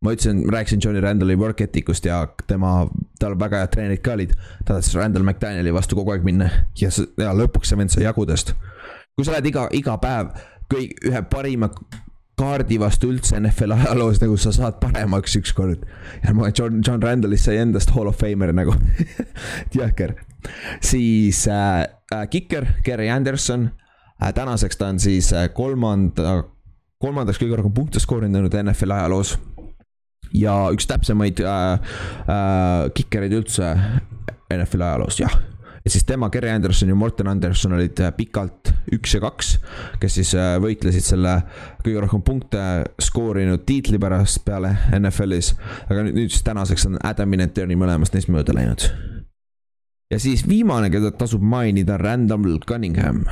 [0.04, 2.86] Ma ütlesin, rääkisin Johnny Randalli work ethic'ust ja tema,
[3.18, 4.34] tal väga head treenerid ka olid.
[4.64, 8.54] ta tahtis Randall McDanieli vastu kogu aeg minna ja, ja lõpuks see vend sai jagudest.
[9.16, 10.30] kui sa oled iga, iga päev
[10.70, 11.70] kõik, ühe parima
[12.38, 15.82] kaardi vastu üldse NFL ajaloos, nagu sa saad paremaks ükskord.
[16.22, 18.76] ja ma, John, John Randallist sai endast hall of famer nagu
[19.78, 20.14] jõhker.
[20.80, 21.82] siis äh,
[22.14, 23.70] äh, kiker, Gary Anderson
[24.22, 24.32] äh,.
[24.34, 26.44] tänaseks ta on siis äh, kolmanda,
[27.02, 29.38] kolmandaks kõige rohkem punkte skoorinud NFL ajaloos.
[30.34, 31.92] Ja üks täpsemaid äh,
[32.28, 33.74] äh, kikereid üldse
[34.52, 35.38] NFL ajaloos, jah
[35.88, 39.54] et siis tema, Gary Anderson ja Morten Anderson olid äh, pikalt üks ja kaks,
[40.00, 41.32] kes siis äh, võitlesid selle
[41.84, 42.64] kõige rohkem punkte
[43.00, 45.54] skoorinud tiitli pärast peale NFL-is.
[45.88, 48.84] aga nüüd, nüüd siis tänaseks on Adam Vinatieri mõlemast neist mööda läinud.
[50.12, 53.24] ja siis viimane, keda tasub mainida, Randall Cunningham,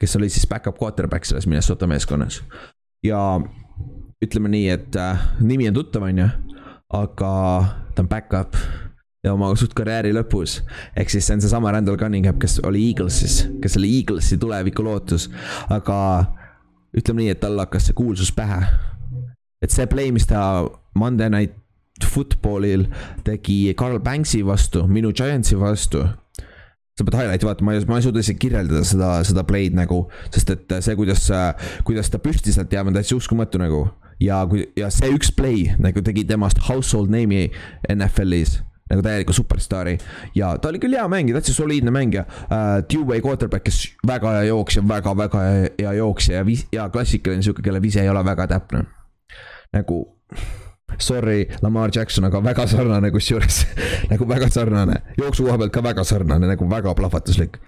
[0.00, 2.42] kes oli siis back-up quarterback selles Minnesota meeskonnas.
[3.04, 3.22] ja
[4.24, 6.28] ütleme nii, et äh, nimi on tuttav, on ju,
[6.98, 7.32] aga
[7.94, 8.56] ta on back-up
[9.24, 10.60] ja oma suht karjääri lõpus.
[10.96, 15.28] ehk siis see on seesama Randall Cunningham, kes oli Eaglesis, kes oli Eaglesi tuleviku lootus,
[15.70, 15.98] aga
[16.96, 18.62] ütleme nii, et tal hakkas see kuulsus pähe.
[19.62, 21.56] et see play, mis ta Monday Night
[22.06, 22.86] Footballil
[23.26, 26.04] tegi Carl Banksi vastu, minu Giantsi vastu
[26.98, 30.00] sa pead highlight'i vaatama, ma ei, ma ei suuda isegi kirjeldada seda, seda play'd nagu,
[30.34, 31.28] sest et see, kuidas,
[31.86, 33.84] kuidas ta püsti sealt jääb, on täitsa uskumatu nagu.
[34.20, 37.50] Ja kui, ja see üks play nagu tegi temast household name'i
[37.94, 39.98] NFL-is nagu täieliku superstaari.
[40.34, 42.80] ja ta oli küll hea mängija, täitsa soliidne mängija uh,.
[42.88, 47.62] Two-way quarterback, kes väga hea jooksja väga,, väga-väga hea jooksja ja vis-, ja klassikaline sihuke,
[47.62, 48.84] kelle vise ei ole väga täpne.
[49.72, 50.06] nagu
[50.98, 53.66] sorry, Lamar Jackson, aga väga sarnane kusjuures
[54.12, 57.60] nagu väga sarnane, jooksu koha pealt ka väga sarnane, nagu väga plahvatuslik.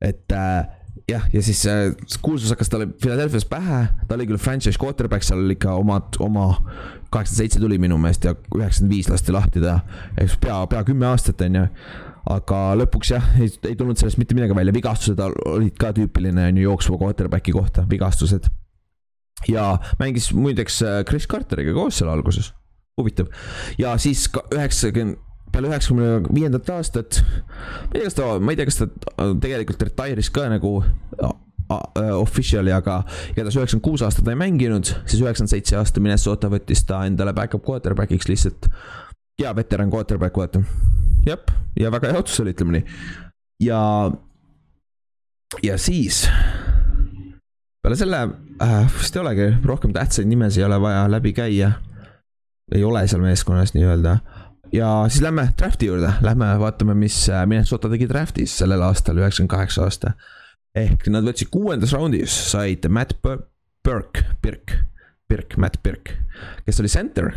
[0.00, 0.66] et äh,
[1.12, 1.92] jah, ja siis äh,
[2.24, 6.52] kuulsus hakkas talle Philadelphia's pähe, ta oli küll franchise quarterback, seal ikka omad, oma
[7.12, 9.80] kaheksakümmend seitse tuli minu meelest ja üheksakümmend viis lasti lahti ta,
[10.20, 11.66] eks pea, pea kümme aastat, on ju.
[12.32, 16.60] aga lõpuks jah, ei, ei tulnud sellest mitte midagi välja, vigastused olid ka tüüpiline on
[16.60, 18.48] ju jooksva quarterback'i kohta, vigastused.
[19.50, 22.52] ja mängis muideks äh, Chris Carteriga koos seal alguses,
[23.00, 23.28] huvitav.
[23.78, 25.20] ja siis üheksakümmend
[25.52, 27.22] peale üheksakümne viiendat aastat.
[27.22, 30.78] ma ei tea, kas ta, ma ei tea, kas ta tegelikult retire'is ka nagu
[32.18, 36.84] official'i, aga igatahes üheksakümmend kuus aastat ta ei mänginud, siis üheksakümmend seitse aasta Minnesota võttis
[36.88, 38.68] ta endale back-up quarterback'iks lihtsalt.
[39.40, 40.62] hea veteran quarterback, vaata.
[41.26, 41.38] jah,
[41.78, 42.84] ja väga hea otsus oli, ütleme nii.
[43.68, 43.80] ja,
[45.62, 46.26] ja siis
[47.82, 48.20] peale selle
[48.62, 51.72] äh, vist ei olegi, rohkem tähtsaid nimesid ei ole vaja läbi käia.
[52.74, 54.18] ei ole seal meeskonnas nii-öelda
[54.72, 59.52] ja siis lähme draft'i juurde, lähme vaatame, mis äh, Minnesota tegi draft'is sellel aastal, üheksakümmend
[59.52, 60.14] kaheksa aasta.
[60.78, 64.76] Ehk nad võtsid kuuendas raundis, said Matt Burke, Birk,
[65.28, 66.14] Birk, Matt Birk,
[66.66, 67.32] kes oli center.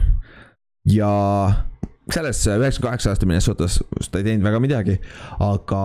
[0.86, 1.10] ja
[2.14, 3.80] selles üheksakümne kaheksa aasta Minnesotas
[4.12, 5.00] ta ei teinud väga midagi,
[5.42, 5.82] aga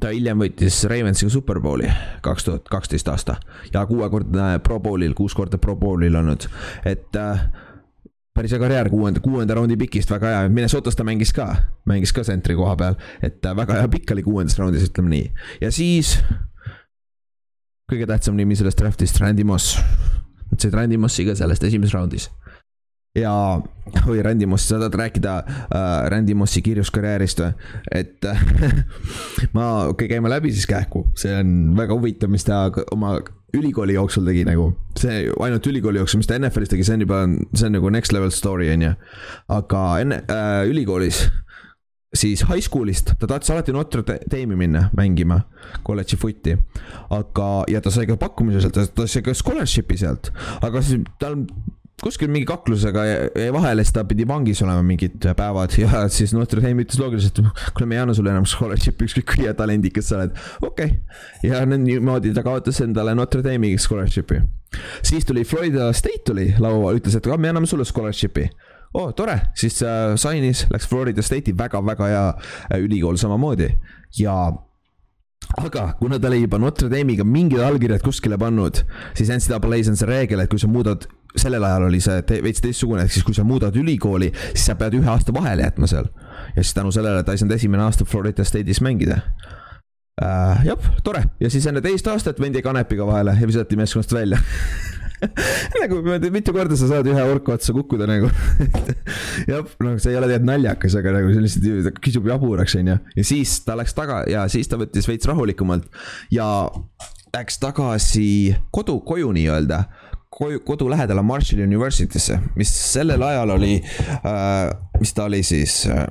[0.00, 1.88] ta hiljem võitis Ravensiga superbowli
[2.24, 3.36] kaks tuhat kaksteist aasta.
[3.74, 6.46] Ja kuuekordne pro bowl'il, kuus korda pro bowl'il olnud,
[6.86, 7.42] et äh,
[8.36, 11.48] päris hea karjäär kuuenda, kuuenda raundi pikist, väga hea, Minnesotas ta mängis ka,
[11.90, 15.26] mängis ka sentri koha peal, et äh, väga hea pikk oli kuuendas raundis, ütleme nii.
[15.64, 16.16] ja siis
[17.90, 19.80] kõige tähtsam nimi sellest draft'ist, Randy Moss.
[20.50, 22.28] Nad said Randy Mossi ka sellest esimeses raundis.
[23.18, 23.32] ja,
[24.06, 27.50] oi Randy Moss, sa tahad rääkida äh, Randy Mossi kirjuskarjäärist või?
[27.90, 28.44] et äh,
[29.56, 33.16] ma, okei okay,, käime läbi siis kähku, see on väga huvitav, mis ta oma
[33.56, 34.70] ülikooli jooksul tegi nagu.
[34.98, 37.20] see ainult ülikooli jooksul, mis ta NFL-is tegi, see on juba,
[37.54, 38.94] see on nagu next level story on ju.
[39.48, 41.24] aga enne äh,, ülikoolis
[42.16, 45.40] siis high school'ist ta tahtis alati Notre Dame'i minna mängima,
[45.86, 46.56] kolledži footi.
[47.10, 50.32] aga, ja ta sai ka pakkumise sealt, ta sai ka scholarship'i sealt,
[50.62, 51.38] aga siis tal
[52.00, 56.62] kuskil mingi kaklusega jäi vahele, siis ta pidi vangis olema mingid päevad ja siis Notre
[56.64, 57.42] Dame ütles loogiliselt,
[57.74, 60.40] kuule, me ei anna sulle enam scholarship'i, ükskõik kui hea talendikas sa oled.
[60.62, 64.40] okei okay., ja niimoodi ta kaotas endale Notre Dame'i scholarship'i.
[65.02, 68.48] siis tuli Florida State tuli lauale, ütles, et me anname sulle scholarship'i
[68.94, 73.68] oo oh,, tore, siis äh, sainis, läks Florida State'i väga-väga hea äh, ülikool samamoodi
[74.18, 74.34] ja
[75.60, 78.82] aga kuna ta oli juba Notre Dame'iga mingid allkirjad kuskile pannud,
[79.14, 82.62] siis NCAA-s on see reegel, et kui sa muudad, sellel ajal oli see te, veits
[82.64, 86.10] teistsugune, ehk siis kui sa muudad ülikooli, siis sa pead ühe aasta vahele jätma seal.
[86.56, 89.20] ja siis tänu sellele ta ei saanud esimene aasta Florida State'is mängida
[90.22, 90.64] äh,.
[90.66, 94.40] jah, tore ja siis enne teist aastat vendi kanepiga vahele ja visati meeskonnast välja
[95.82, 96.00] nagu
[96.32, 98.30] mitu korda sa saad ühe orka otsa kukkuda nagu
[99.50, 102.98] jah, noh, see ei ole tegelikult naljakas, aga nagu see lihtsalt kisub jaburaks, on ju.
[103.20, 105.88] ja siis ta läks taga ja siis ta võttis veits rahulikumalt
[106.34, 106.48] ja
[107.34, 109.84] läks tagasi kodu, koju nii-öelda
[110.40, 116.06] koju, kodu lähedale Marshall University'sse, mis sellel ajal oli äh,, mis ta oli siis äh,,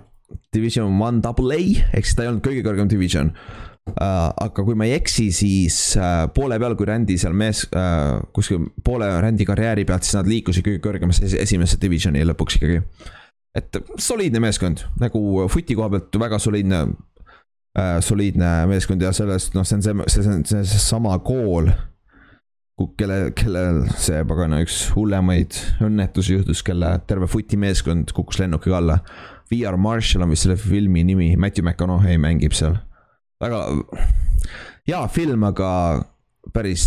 [0.53, 3.33] Division One Double A, ehk siis ta ei olnud kõige kõrgem division
[3.89, 8.19] Uh, aga kui ma ei eksi, siis uh, poole peal, kui Randy seal mees uh,,
[8.35, 12.83] kuskil poole Randy karjääri pealt, siis nad liikusid kõige kõrgemasse esimesse divisioni lõpuks ikkagi.
[13.57, 19.65] et soliidne meeskond, nagu footi koha pealt väga soliidne uh,, soliidne meeskond ja sellest, noh,
[19.65, 21.71] see on see, see on see, see sama kool.
[22.99, 28.99] Kelle, kellel see pagana üks hullemaid õnnetusi juhtus, kelle terve footi meeskond kukkus lennukiga alla.
[29.49, 32.77] VR Marshall on vist selle filmi nimi, Matthew McConaughey mängib seal
[33.39, 33.63] väga
[34.89, 35.71] hea film, aga
[36.53, 36.83] päris,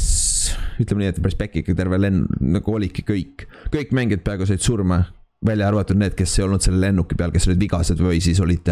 [0.82, 3.46] ütleme nii, et päris pekk ikka terve lenn, nagu olidki kõik.
[3.72, 5.02] kõik mängijad peaaegu said surma,
[5.46, 8.68] välja arvatud need, kes ei olnud selle lennuki peal, kes olid vigased või siis olid,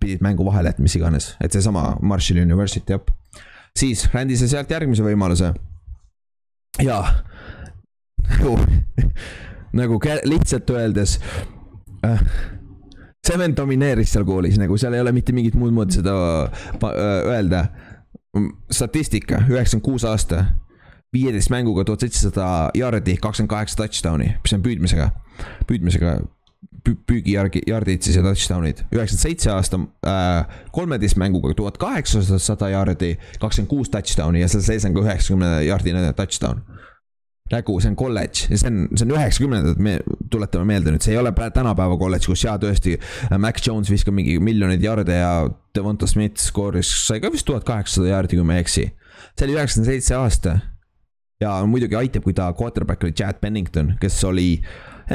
[0.00, 3.44] pidid mängu vahele jätma, mis iganes, et seesama Marshall University, jah.
[3.76, 5.52] siis rändis sealt järgmise võimaluse.
[6.78, 7.02] Jaa,
[8.30, 8.56] nagu,
[9.72, 11.18] nagu lihtsalt öeldes
[12.06, 12.22] äh,
[13.26, 16.96] see vend domineeris seal koolis, nagu seal ei ole mitte mingit muud moodi seda äh,
[17.34, 17.68] öelda.
[18.70, 20.44] statistika, üheksakümmend kuus aasta,
[21.12, 25.08] viieteist mänguga tuhat seitsesada jaardi, kakskümmend kaheksa touchdown'i, mis on püüdmisega,
[25.66, 26.12] püüdmisega
[26.84, 28.84] püügijärgi, jardid siis ja touchdown'id.
[28.88, 34.86] üheksakümmend seitse aasta äh,, kolmeteist mänguga tuhat kaheksasada jardi, kakskümmend kuus touchdown'i ja seal sees
[34.88, 36.64] on ka üheksakümne jardine touchdown
[37.50, 39.96] nagu see on kolledž ja see on, see on üheksakümnendad, me
[40.30, 42.96] tuletame meelde nüüd, see ei ole tänapäeva kolledž, kus jaa, tõesti.
[43.42, 45.32] Mac Jones viskab mingi miljoneid jarde ja
[45.74, 48.86] Devonta Smith skooris, sai ka vist tuhat kaheksasada jardi, kui ma ei eksi.
[49.34, 50.58] see oli üheksakümmend seitse aasta.
[51.40, 54.60] ja muidugi aitab, kui ta quarterback oli Chad Pennington, kes oli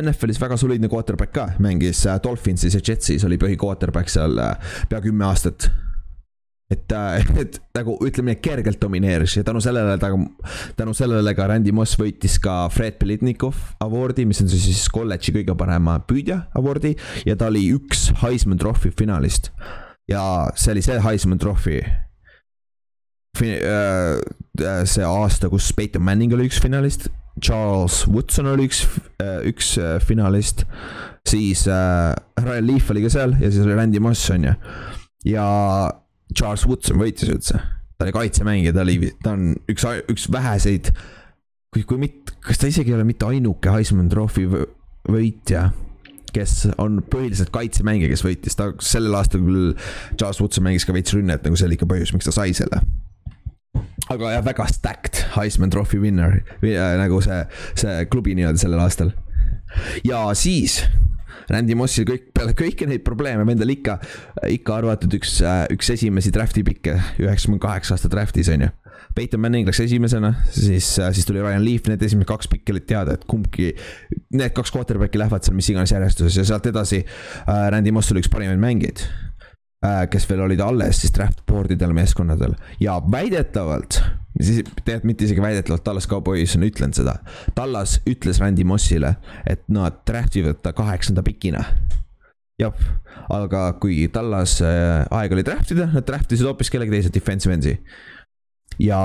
[0.02, 4.78] NFL-is väga soliidne quarterback ka, mängis äh, Dolphinsis ja Jetsis oli põhi quarterback seal äh,
[4.90, 5.70] pea kümme aastat
[6.72, 10.10] et, äh, et nagu ütleme kergelt domineeris ja tänu sellele ta,
[10.78, 15.58] tänu sellele ka Randy Moss võitis ka Fred Belitnikov awardi, mis on siis, kolledži kõige
[15.58, 16.96] parema püüdja awardi
[17.28, 19.52] ja ta oli üks Heisman Trophy finalist.
[20.10, 21.82] ja see oli see Heisman Trophy.
[23.36, 24.16] Äh,
[24.88, 27.10] see aasta, kus Peyton Manning oli üks finalist,
[27.44, 28.86] Charles Woodson oli üks,
[29.22, 29.76] äh, üks
[30.08, 30.64] finalist,
[31.28, 34.54] siis Ryan Leaf oli ka seal ja siis oli Randy Moss on ju
[35.26, 35.46] ja
[36.36, 37.62] Charles Woodson võitis üldse.
[37.96, 40.92] ta oli kaitsemängija, ta oli, ta on üks, üks väheseid.
[41.74, 44.46] kui, kui mitte, kas ta isegi ei ole mitte ainuke Heisman Trophy
[45.12, 45.70] võitja,
[46.36, 49.74] kes on põhiliselt kaitsemängija, kes võitis, ta sellel aastal küll.
[50.16, 52.84] Charles Woodson mängis ka veits rünnet, nagu see oli ikka põhjus, miks ta sai selle
[54.12, 57.42] aga jah, väga stacked Heisman Trophy winner äh, nagu see,
[57.78, 59.12] see klubi nii-öelda sellel aastal.
[60.06, 60.84] ja siis
[61.52, 64.00] Randy Mossil kõik, peale kõiki neid probleeme, vendal ikka,
[64.50, 65.38] ikka arvatud üks,
[65.74, 68.72] üks esimesi draft'i pikke, üheksakümne kaheksa aasta draft'is on ju.
[69.16, 73.16] Peyton Manning läks esimesena, siis, siis tuli Ryan Leaf, need esimesed kaks pikki olid teada,
[73.16, 73.70] et kumbki,
[74.36, 78.26] need kaks quarterback'i lähevad seal mis iganes järjestuses ja sealt edasi äh, Randy Moss oli
[78.26, 79.25] üks parimaid mängijaid äh,.
[80.12, 84.00] Kes veel olid alles siis draft board idel meeskonnadel ja väidetavalt
[84.42, 87.18] siis tegelikult mitte isegi väidetavalt Tallas Cowboys on ütlenud seda.
[87.56, 89.16] Tallas ütles Randy Mossile,
[89.48, 91.64] et nad draft ivad ta kaheksanda pikina.
[92.60, 92.76] jah,
[93.30, 97.56] aga kui Tallas äh, aeg oli draft ida, nad draft isid hoopis kellegi teise defensive
[97.56, 97.78] end'i.
[98.80, 99.00] ja,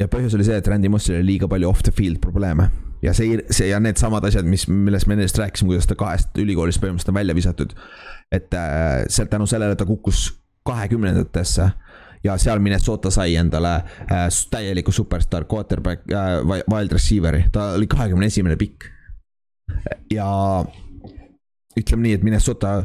[0.00, 2.70] ja põhjus oli see, et Randy Mossil oli liiga palju off the field probleeme
[3.02, 6.82] ja see, see ja needsamad asjad, mis, millest me ennast rääkisime, kuidas ta kahest ülikoolist
[6.82, 7.74] põhimõtteliselt on välja visatud.
[8.32, 10.28] Et äh, sealt tänu sellele ta kukkus
[10.66, 11.70] kahekümnendatesse
[12.24, 16.38] ja seal Minnesota sai endale äh, täieliku superstaar quarterback äh,,
[16.70, 18.84] wild receiver'i, ta oli kahekümne esimene pikk.
[20.10, 20.28] ja
[21.78, 22.82] ütleme nii, et Minnesota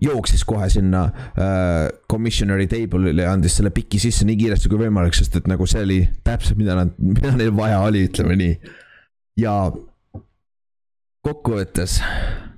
[0.00, 5.16] jooksis kohe sinna äh, commissioner'i table'ile ja andis selle piki sisse nii kiiresti kui võimalik,
[5.16, 8.54] sest et nagu see oli täpselt, mida nad, mida neil vaja oli, ütleme nii.
[9.42, 9.56] ja
[11.26, 12.00] kokkuvõttes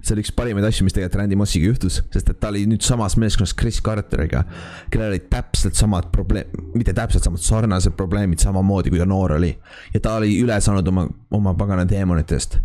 [0.02, 2.82] see oli üks parimaid asju, mis tegelikult Randy Mossiga juhtus, sest et ta oli nüüd
[2.84, 4.42] samas meeskonnas Chris Carteriga,
[4.90, 9.52] kellel olid täpselt samad probleem, mitte täpselt samad, sarnased probleemid samamoodi, kui ta noor oli.
[9.94, 12.58] ja ta oli üle saanud oma, oma pagana teemonitest.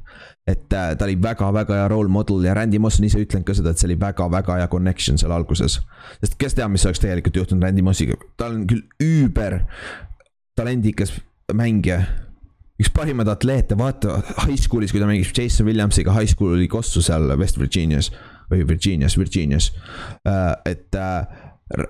[0.48, 3.54] et äh, ta oli väga-väga hea role model ja Randy Moss on ise ütlenud ka
[3.54, 5.80] seda, et see oli väga-väga hea connection seal alguses.
[6.22, 9.62] sest kes teab, mis oleks tegelikult juhtunud Randy Mossiga, ta on küll üüber
[10.58, 11.14] talendikas
[11.54, 12.02] mängija
[12.78, 17.26] üks parimaid atleete, vaata high school'is, kui ta mängis Jason Williamsiga high school'i kossu seal
[17.40, 18.12] West Virginias
[18.52, 19.72] või Virginias, Virginias.
[20.28, 21.26] Äh, et äh,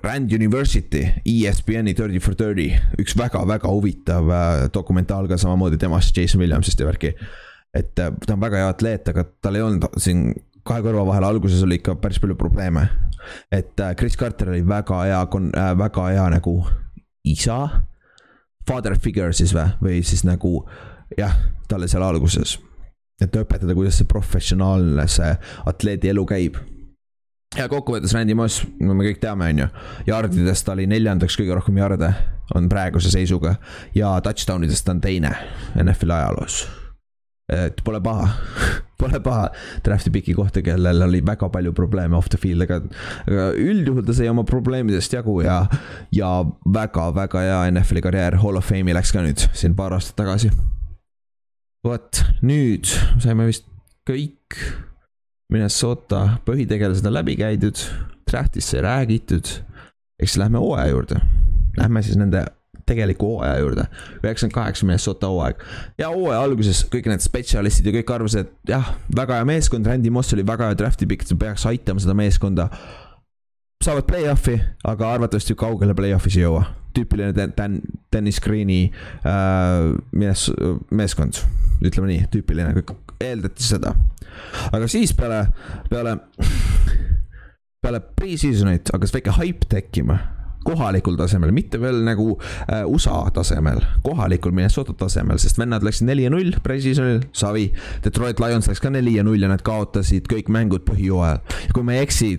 [0.02, 6.42] Rand University, ESPN-i Thirty for Thirty, üks väga-väga huvitav äh, dokumentaal ka samamoodi temast, Jason
[6.42, 7.14] Williamsist ja värki.
[7.76, 10.30] et ta on väga hea atleet, aga tal ei olnud siin
[10.66, 12.88] kahe kõrva vahel alguses oli ikka päris palju probleeme.
[13.52, 15.20] et Chris Carter oli väga hea,
[15.76, 16.54] väga hea nagu
[17.28, 17.58] isa
[18.68, 20.62] father figure siis või, või siis nagu
[21.18, 21.36] jah,
[21.68, 22.58] talle seal alguses.
[23.18, 25.30] et õpetada, kuidas see professionaalne, see
[25.66, 26.58] atleedi elu käib.
[27.56, 29.68] ja kokkuvõttes Randy Moss, no me kõik teame, on ju,
[30.06, 32.12] yardidest ta oli neljandaks kõige rohkem jarde,
[32.54, 33.56] on praeguse seisuga.
[33.94, 35.32] ja touchdown idest ta on teine
[35.82, 36.66] NFL-i ajaloos.
[37.48, 38.28] et pole paha
[38.98, 39.48] pole paha
[39.86, 42.80] draft'i piki kohta, kellel oli väga palju probleeme off the field, aga,
[43.26, 45.60] aga üldjuhul ta sai oma probleemidest jagu ja,
[46.14, 46.32] ja
[46.78, 50.52] väga-väga hea NFL-i karjäär, Hall of Fame'i läks ka nüüd siin paar aastat tagasi.
[51.86, 52.90] vot, nüüd
[53.22, 53.68] saime vist
[54.08, 54.58] kõik
[55.48, 57.80] Minnesota põhitegelased on läbi käidud,
[58.28, 59.48] draft'ist sai räägitud
[60.22, 61.20] eks lähme hooaja juurde,
[61.76, 62.44] lähme siis nende
[62.88, 63.84] tegeliku hooaja juurde.
[64.22, 65.62] üheksakümmend kaheksa Minnesota hooaeg
[65.98, 70.12] ja hooaja alguses kõik need spetsialistid ja kõik arvasid, et jah, väga hea meeskond, Randy
[70.14, 72.68] Moss oli väga hea draft'i pikk, ta peaks aitama seda meeskonda.
[73.84, 76.64] saavad play-off'i, aga arvatavasti kaugele play-off'is ei jõua.
[76.96, 77.80] tüüpiline Dan,
[78.12, 78.90] Dennis Green'i
[79.24, 80.48] äh, mees,
[80.90, 81.44] meeskond,
[81.84, 83.94] ütleme nii, tüüpiline, kõik eeldati seda.
[84.72, 85.46] aga siis peale,
[85.90, 86.16] peale,
[87.82, 90.18] peale pre-season'it hakkas väike hype tekkima
[90.68, 92.34] kohalikul tasemel, mitte veel nagu
[92.68, 97.68] äh, USA tasemel, kohalikul Minnesota tasemel, sest vennad läksid neli ja null pre-seasonil, savi.
[98.04, 101.86] Detroit Lions läks ka neli ja null ja nad kaotasid kõik mängud põhijooajal ja kui
[101.86, 102.36] ma ei eksi.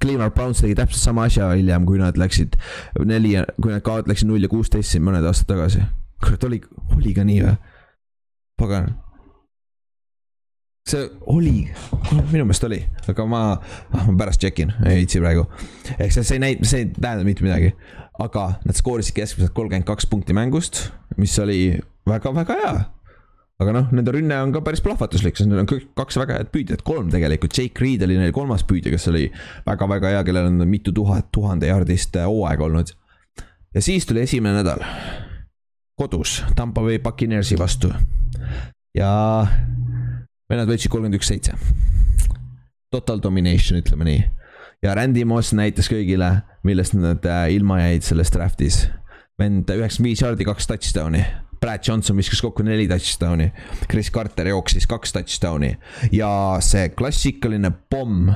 [0.00, 2.54] Cleveland Browns tegi täpselt sama asja hiljem, kui nad läksid
[3.04, 5.82] neli kui nad kaot-, läksid null ja kuusteist siin mõned aastad tagasi.
[6.24, 6.60] kurat, oli,
[6.96, 7.58] oli ka nii või?
[8.60, 8.90] pagan
[10.88, 11.56] see oli,
[12.32, 13.40] minu meelest oli, aga ma,
[13.92, 15.46] ah, ma pärast check in, ei viitsi praegu.
[15.96, 17.74] ehk see, see ei näita, see ei tähenda mitte midagi.
[18.20, 21.78] aga nad skoorisid keskmiselt kolmkümmend kaks punkti mängust, mis oli
[22.08, 22.72] väga-väga hea.
[23.60, 26.52] aga noh, nende rünne on ka päris plahvatuslik, sest neil on kõik kaks väga head
[26.54, 29.26] püüdjat, kolm tegelikult, Jake Reed oli neil kolmas püüdja, kes oli
[29.68, 32.94] väga-väga hea, kellel on mitu tuhat, tuhande jaardist hooaega olnud.
[33.74, 34.80] ja siis tuli esimene nädal,
[36.00, 37.92] kodus, Tampa Bay Buccaneersi vastu.
[38.96, 39.12] ja
[40.50, 41.54] vennad võitsid kolmkümmend üks, seitse.
[42.90, 44.22] Total domination, ütleme nii.
[44.82, 48.88] ja Randy Moss näitas kõigile, millest nad äh, ilma jäid selles draft'is.
[49.38, 51.22] vend üheksakümmend viis jaardi, kaks touchdown'i.
[51.60, 53.50] Brad Johnson viskas kokku neli touchdown'i.
[53.88, 55.74] Chris Carter jooksis kaks touchdown'i
[56.12, 56.30] ja
[56.64, 58.32] see klassikaline pomm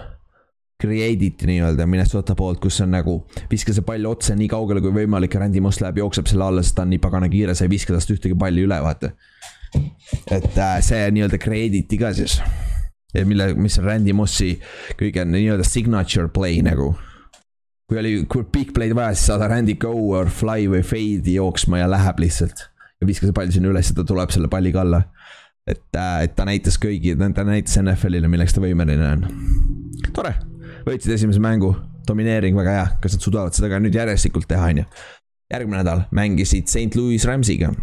[0.81, 4.93] create iti nii-öelda Minnesota poolt, kus on nagu viska see pall otse nii kaugele kui
[4.93, 7.65] võimalik ja Randy Moss läheb, jookseb selle alla, sest ta on nii pagana kiire, sa
[7.65, 9.15] ei viska tast ühtegi palli üle, vaata
[10.31, 12.39] et äh, see nii-öelda credit'i ka siis.
[13.15, 14.57] mille, mis on Randy Mossi
[14.99, 16.95] kõige nii-öelda signature play nagu.
[17.89, 18.15] kui oli,
[18.53, 22.69] big play'd vaja, siis saada Randy go or fly või fade'i jooksma ja läheb lihtsalt.
[23.01, 25.03] ja viska see pall sinna üles ja ta tuleb selle palliga alla.
[25.67, 29.27] et, äh, et ta näitas kõigi, ta näitas NFL-ile, milleks ta võimeline on.
[30.13, 30.37] tore,
[30.87, 31.75] võitsid esimese mängu,
[32.09, 34.93] domineering väga hea, kas nad suudavad seda ka nüüd järjestikkult teha, on ju.
[35.53, 37.75] järgmine nädal mängisid St Louis Rams'iga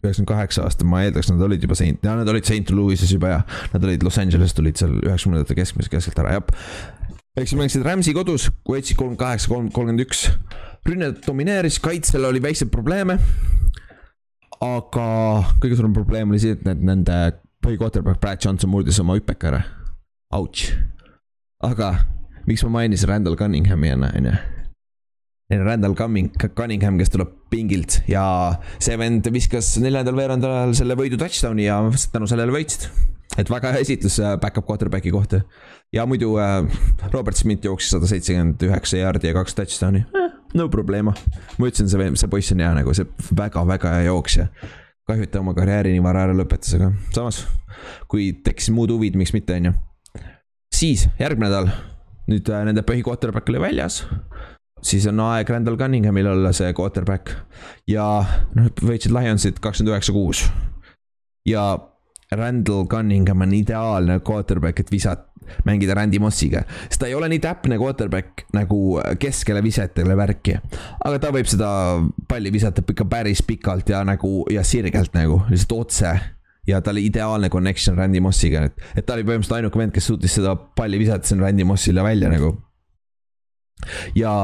[0.00, 3.34] üheksakümmend kaheksa aasta, ma eeldaks, nad olid juba Saint, ja nad olid St Louis'is juba
[3.34, 3.40] ja
[3.74, 6.54] nad olid Los Angeles tulid seal üheksakümnendate keskmise keskelt ära, jah.
[7.36, 10.28] ehk siis mängisid Rams'i kodus, võitsid kolmkümmend kaheksa, kolm, kolmkümmend üks.
[10.88, 13.18] rünne domineeris, kaitsel oli väikseid probleeme.
[14.60, 15.08] aga
[15.60, 17.18] kõige suurem probleem oli see, et need, nende
[17.64, 19.64] põhikohterback Brad Johnson murdis oma hüpeka ära.
[20.32, 20.72] Ouch.
[21.60, 21.92] aga
[22.46, 24.38] miks ma mainisin Randall Cunninghami enne, on ju
[25.58, 28.22] Randall Cumming, Cunningham, kes tuleb pingilt ja
[28.78, 31.80] see vend viskas neljandal veerandajal selle võidu touchdown'i ja
[32.12, 32.86] tänu sellele võitsid.
[33.38, 35.42] et väga hea esitlus äh, back-up quarterback'i kohta.
[35.92, 36.62] ja muidu äh,
[37.12, 41.14] Robert Smith jooksis sada seitsekümmend üheksa jaardi ja kaks touchdown'i eh,, no problema.
[41.58, 44.46] ma ütlesin, see, see poiss on hea nagu, see väga-väga hea jooksja.
[45.10, 47.42] kahju, et ta oma karjääri nii vara ära lõpetas, aga samas
[48.10, 49.76] kui tekkisid muud huvid, miks mitte, on ju.
[50.74, 51.72] siis järgmine nädal,
[52.30, 54.04] nüüd äh, nende põhi quarterback oli väljas
[54.82, 57.34] siis on aeg Randall Cunninghamil olla see quarterback.
[57.88, 58.06] ja
[58.56, 60.44] noh, võitsid Lionsit kakskümmend üheksa, kuus.
[61.48, 61.72] ja
[62.30, 65.26] Randall Cunningham on ideaalne quarterback, et visata,
[65.66, 66.62] mängida Randy Mossiga.
[66.88, 70.58] sest ta ei ole nii täpne quarterback nagu keskele visetele värki.
[71.04, 71.70] aga ta võib seda
[72.28, 76.14] palli visata ikka päris pikalt ja nagu ja sirgelt nagu, lihtsalt otse
[76.68, 80.06] ja ta oli ideaalne connection Randy Mossiga, et, et ta oli põhimõtteliselt ainuke vend, kes
[80.12, 82.54] suutis seda palli visata sinna Randy Mossile välja nagu
[84.18, 84.34] ja,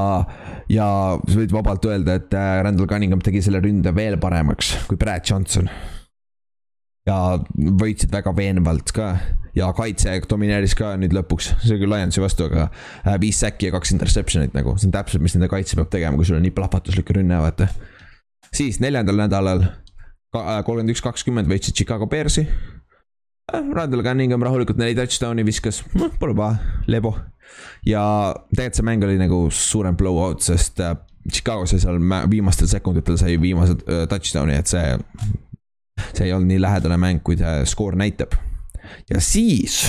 [0.73, 0.87] ja
[1.19, 5.27] sa võid vabalt öelda, et äh, Randall Cunningham tegi selle ründe veel paremaks kui Brad
[5.29, 5.71] Johnson.
[7.07, 7.17] ja
[7.55, 9.13] võitsid väga veenvalt ka
[9.57, 13.77] ja kaitse domineeris ka nüüd lõpuks, see küll Lionsi vastu, aga äh, viis säkki ja
[13.77, 16.55] kaks interception'it nagu, see on täpselt, mis nende kaitse peab tegema, kui sul on nii
[16.57, 17.71] plahvatuslik rünne, vaata.
[18.53, 22.47] siis neljandal nädalal äh, kolmkümmend üks, kakskümmend võitsid Chicago Bearsi.
[23.47, 27.15] Randall Cunningham rahulikult neli touchdown'i viskas, noh, pole paha, lebo
[27.87, 28.03] ja
[28.51, 30.97] tegelikult see mäng oli nagu suurem blowout, sest äh,
[31.33, 34.99] Chicago sai seal viimastel sekunditel sai viimase äh, touchdown'i, et see.
[36.13, 38.37] see ei olnud nii lähedane mäng, kui see skoor näitab.
[39.11, 39.87] ja siis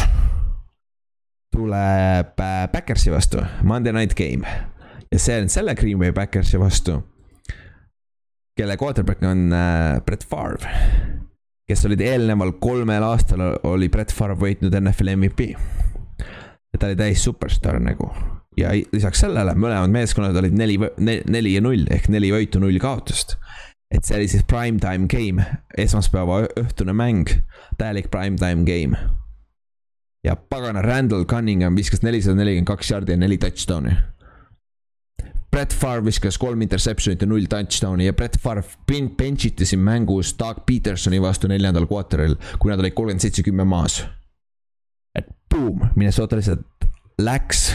[1.53, 4.47] tuleb äh, Backersi vastu, Monday night game.
[5.11, 7.01] ja see on selle Green Bay Backersi vastu.
[8.57, 9.51] kelle quarterback on
[10.05, 10.69] Brett Favre
[11.67, 15.51] kes olid eelneval kolmel aastal oli Brett Favre võitnud NFL MVP
[16.77, 18.11] et ta oli täis superstaar nagu.
[18.57, 20.79] ja lisaks sellele mõlemad meeskonnad olid neli,
[21.29, 23.35] neli ja null ehk neli võitu, null kaotust.
[23.93, 25.45] et see oli siis prime time game,
[25.77, 27.31] esmaspäeva õhtune mäng,
[27.77, 28.97] täielik prime time game.
[30.25, 33.95] ja pagana Randall Cunningham viskas nelisada nelikümmend kaks jardi ja neli touchdown'i.
[35.51, 39.81] Brett Favre viskas kolm interception'it ja null touchdown'i ja Brett Favre ben-, bench iti siin
[39.81, 44.03] mängus Doug Petersoni vastu neljandal quarter'il, kui nad olid kolmkümmend seitse, kümme maas.
[45.53, 46.65] Boom, Minnesota lihtsalt
[47.21, 47.69] läks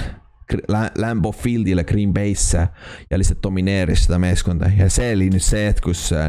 [0.98, 2.66] Lambo Fieldile Green Bay'sse
[3.10, 6.28] ja lihtsalt domineeris seda meeskonda ja see oli nüüd see hetk, kus äh,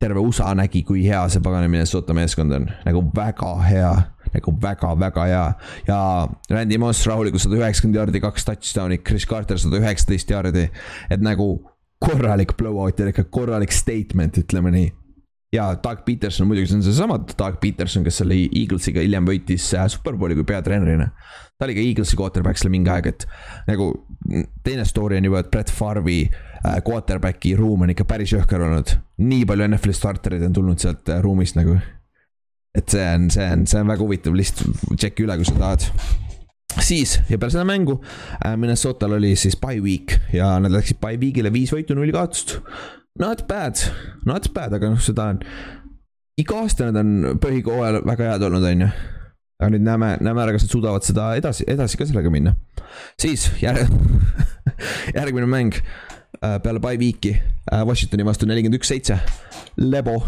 [0.00, 3.92] terve USA nägi, kui hea see pagana Minnesota meeskond on, nagu väga hea
[4.34, 5.44] nagu väga-väga hea.
[5.86, 5.98] ja
[6.50, 10.66] Randy Moss rahulikult sada üheksakümmend jaardi, kaks touchdown'i, Chris Carter sada üheksateist jaardi.
[11.10, 11.48] et nagu
[12.02, 14.90] korralik blowout ja ikka korralik statement, ütleme nii
[15.54, 19.86] ja Doug Peterson muidugi, see on seesama Doug Peterson, kes oli Eaglesiga hiljem võitis äh,
[19.92, 21.10] superbowli kui peatreenerina.
[21.58, 23.26] ta oli ka Eaglesi quarterback seal mingi aeg, et
[23.68, 23.90] nagu
[24.66, 28.96] teine story on juba, et Brett Farvi äh, quarterback'i ruum on ikka päris jõhker olnud.
[29.22, 31.78] nii palju NFL-i startereid on tulnud sealt äh, ruumist nagu.
[32.74, 35.90] et see on, see on, see on väga huvitav, lihtsalt tšeki üle, kui sa tahad
[36.82, 38.00] siis ja peale seda mängu
[38.58, 42.56] Minnesotal oli siis by week ja nad läksid by week'ile viis võitu, null kaotust
[43.18, 43.78] Not bad,
[44.26, 45.36] not bad, aga noh, seda on,
[46.40, 48.88] iga aasta nad on põhikohal väga head olnud, on ju.
[49.62, 52.56] aga nüüd näeme, näeme ära, kas nad suudavad seda edasi, edasi ka sellega minna.
[53.22, 53.86] siis järg
[55.18, 55.78] järgmine mäng
[56.62, 59.18] peale by week'i äh, Washingtoni vastu nelikümmend üks, seitse.
[59.80, 60.18] Lebo,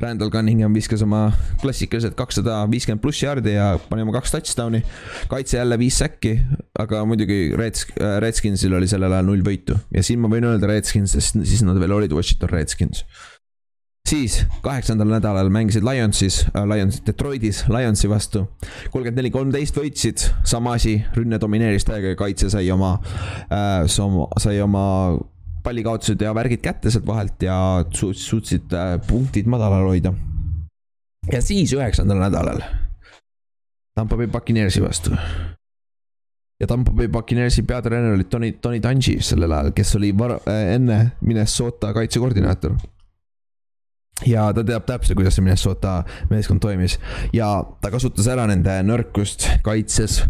[0.00, 1.30] Randall Cunningham viskas oma
[1.62, 4.82] klassikalised kakssada viiskümmend pluss jaardi ja pani oma kaks touchdown'i.
[5.30, 6.36] kaitse jälle viis säkki,
[6.78, 10.70] aga muidugi Reds, äh, Redskinsil oli sellel ajal null võitu ja siin ma võin öelda
[10.70, 13.04] Redskins, sest siis nad veel olid Washington Redskins
[14.10, 18.46] siis kaheksandal nädalal mängisid Lionsis äh,, Lions, Detroitis Lionsi vastu.
[18.90, 22.96] kolmkümmend neli, kolmteist võitsid, sama asi, rünne domineeris täiega ja kaitse sai oma
[23.52, 24.84] äh,, sai oma
[25.62, 27.56] pallikaotused ja värgid kätte sealt vahelt ja
[27.92, 30.12] suutsid äh, punktid madalal hoida.
[31.32, 32.62] ja siis üheksandal nädalal
[33.94, 35.10] Tampa Bay Buccaneersi vastu.
[36.60, 40.74] ja Tampa Bay Buccaneersi peatreener oli Tony, Tony Dungy sellel ajal, kes oli var-, äh,
[40.74, 42.76] enne Minnesota kaitsekoordinaator
[44.26, 46.00] ja ta teab täpselt, kuidas see Minnesota
[46.30, 46.98] meeskond toimis
[47.32, 47.48] ja
[47.80, 50.22] ta kasutas ära nende nõrkust kaitses.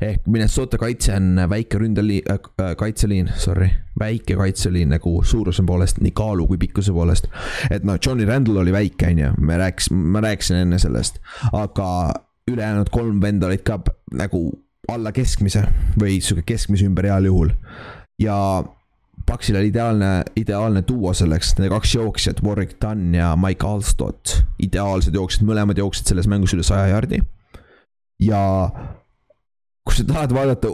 [0.00, 3.68] ehk Minnesota kaitse on väike ründeliin äh,, kaitseliin, sorry,
[3.98, 7.28] väike kaitseliin nagu suuruse poolest, nii kaalu kui pikkuse poolest.
[7.70, 11.20] et noh, Johnny Randall oli väike, on ju, me rääkis, ma rääkisin enne sellest,
[11.52, 12.14] aga
[12.50, 13.80] ülejäänud kolm venda olid ka
[14.12, 14.50] nagu
[14.88, 15.66] alla keskmise
[16.00, 17.52] või sihuke keskmise ümber heal juhul
[18.22, 18.38] ja
[19.28, 24.38] Paksil oli ideaalne, ideaalne duo selleks, need kaks jooksjat, Warwick Dunn ja Mike Alstott.
[24.62, 27.20] ideaalsed jooksjad, mõlemad jooksid selles mängus üle saja jardi.
[28.22, 28.40] ja
[29.84, 30.72] kui sa tahad vaadata,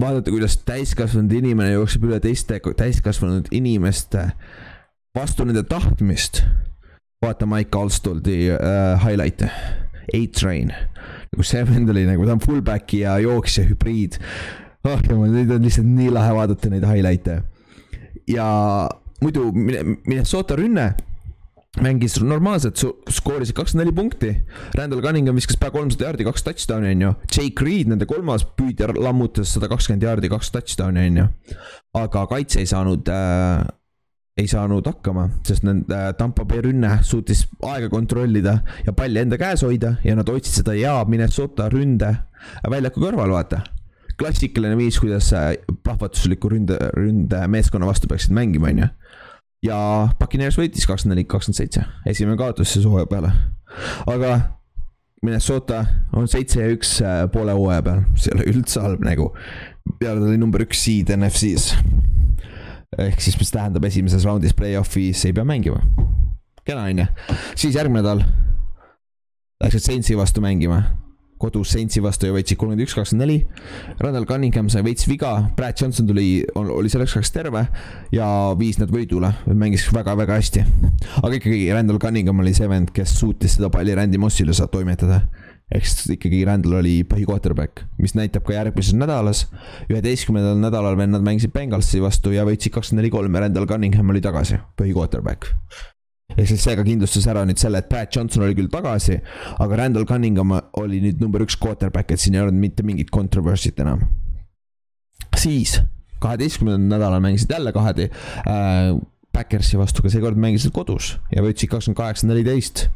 [0.00, 4.26] vaadata, kuidas täiskasvanud inimene jookseb üle teiste täiskasvanud inimeste
[5.14, 6.42] vastu nende tahtmist.
[7.22, 9.50] vaata Mike Alstoldi äh, highlight'e,
[10.14, 10.74] A-Train.
[11.32, 14.18] nagu see vend oli nagu, ta on fullback'i ja jooksja hübriid
[14.84, 17.42] oh jumal, neid on lihtsalt nii lahe vaadata, neid highlight'e
[18.30, 18.46] ja
[19.22, 20.92] muidu Minnesota rünne
[21.82, 22.78] mängis normaalselt,
[23.10, 24.30] skoorisid kakskümmend neli punkti.
[24.78, 27.12] Randall Cunningham viskas pea kolmsada jaardi, kaks touchdown'i on ju.
[27.34, 31.30] Jake Reed, nende kolmas püüdja lammutas sada kakskümmend jaardi, kaks touchdown'i on ju.
[31.98, 33.64] aga kaitse ei saanud äh,,
[34.38, 38.56] ei saanud hakkama, sest nende äh, Tampa Bay rünne suutis aega kontrollida
[38.86, 42.10] ja palli enda käes hoida ja nad hoidsid seda hea Minnesota ründe
[42.70, 43.62] väljaku kõrval, vaata
[44.18, 45.30] klassikaline viis, kuidas
[45.82, 48.88] plahvatusliku ründe, ründemeeskonna vastu peaksid mängima, on ju.
[49.70, 49.78] ja
[50.18, 53.32] Puccaneers võitis kakskümmend neli, kakskümmend seitse, esimene kaotus siis hooaja peale.
[54.06, 54.38] aga
[55.24, 59.30] Minnesota on seitse ja üks äh, poole hooaja peal, see ei ole üldse halb nägu.
[59.98, 61.74] peale ta oli number üks seed NFC-s.
[62.98, 65.80] ehk siis, mis tähendab esimeses raundis play-off'is ei pea mängima.
[66.64, 67.06] kena on ju,
[67.56, 68.26] siis järgmine nädal
[69.64, 70.82] läksid Saintsi vastu mängima
[71.40, 73.38] kodus Saintsi vastu ja võitsid kolmkümmend üks, kakskümmend neli.
[74.02, 77.66] Randall Cunningham sai veits viga, Brad Johnson tuli, oli selleks ajaks terve
[78.14, 78.26] ja
[78.58, 80.64] viis nad võidule, mängis väga-väga hästi.
[81.22, 85.24] aga ikkagi Randall Cunningham oli see vend, kes suutis seda palli Randy Mossile saab toimetada.
[85.74, 89.46] ehk siis ikkagi Randall oli põhi-quarterback, mis näitab ka järgmises nädalas.
[89.88, 94.22] üheteistkümnendal nädalal vennad mängisid Bengalsi vastu ja võitsid kakskümmend neli, kolm ja Randall Cunningham oli
[94.24, 95.50] tagasi, põhi-quarterback
[96.32, 99.18] ehk siis seega kindlustas ära nüüd selle, et Pat Johnson oli küll tagasi,
[99.60, 103.82] aga Randall Cunningham oli nüüd number üks quarterback, et siin ei olnud mitte mingit controversy't
[103.84, 104.06] enam.
[105.36, 105.80] siis
[106.22, 108.08] kaheteistkümnendal nädalal mängisid jälle kahedi
[108.48, 108.94] äh,
[109.34, 112.86] Backersi vastu, aga seekord mängisid kodus ja võitsid kakskümmend kaheksa, neliteist.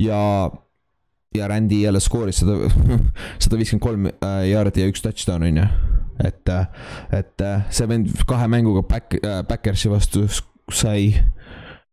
[0.00, 0.20] ja,
[1.34, 2.70] ja Randy jälle skooris sada,
[3.42, 4.10] sada viiskümmend kolm
[4.46, 5.68] jaardi äh, ja üks touchdown on ju.
[6.24, 6.66] et, äh,
[7.20, 10.24] et äh, see vend kahe mänguga Back, Backersi vastu
[10.72, 11.12] sai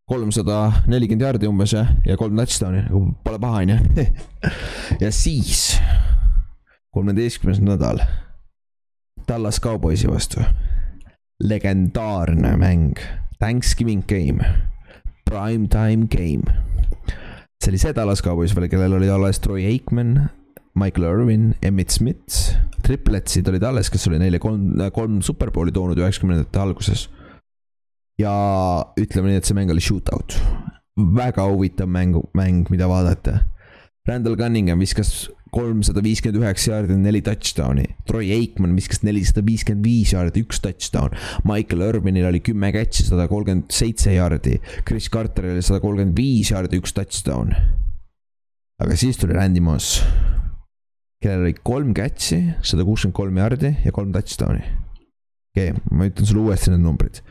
[0.10, 4.06] kolmsada nelikümmend jaardi umbes ja, ja kolm touchdown'i, nagu pole paha, on ju.
[5.04, 5.80] ja siis,
[6.94, 8.04] kolmeteistkümnes nädal,
[9.28, 10.44] Tallas Cowboysi vastu.
[11.44, 13.00] legendaarne mäng,
[13.40, 14.46] Thanksgiving game,
[15.30, 16.44] prime time game.
[17.64, 20.30] see oli see Dallas Cowboys veel, kellel oli alles Troy Aikman,
[20.76, 26.60] Michael Irvin, Emmett Smith, tripletsid olid alles, kes oli neile kolm, kolm superbowli toonud üheksakümnendate
[26.60, 27.08] alguses.
[28.22, 28.34] Ja
[29.00, 30.38] ütleme nii, et see mäng oli shootout,
[31.18, 33.40] väga huvitav mäng, mäng, mida vaadata.
[34.08, 37.86] Randall Cunningham viskas kolmsada viiskümmend üheksa jaardi, neli touchdown'i.
[38.10, 41.14] Troy Aikman viskas nelisada viiskümmend viis jaardi, üks touchdown.
[41.48, 44.58] Michael Irvinil oli kümme catch'i, sada kolmkümmend seitse jaardi.
[44.88, 47.54] Chris Carteril sada kolmkümmend viis jaardi, üks touchdown.
[48.84, 50.02] aga siis tuli Randy Moss,
[51.24, 54.66] kellel oli kolm catch'i, sada kuuskümmend kolm jaardi ja kolm touchdown'i.
[55.54, 57.22] Okei okay,, ma ütlen sulle uuesti need numbrid.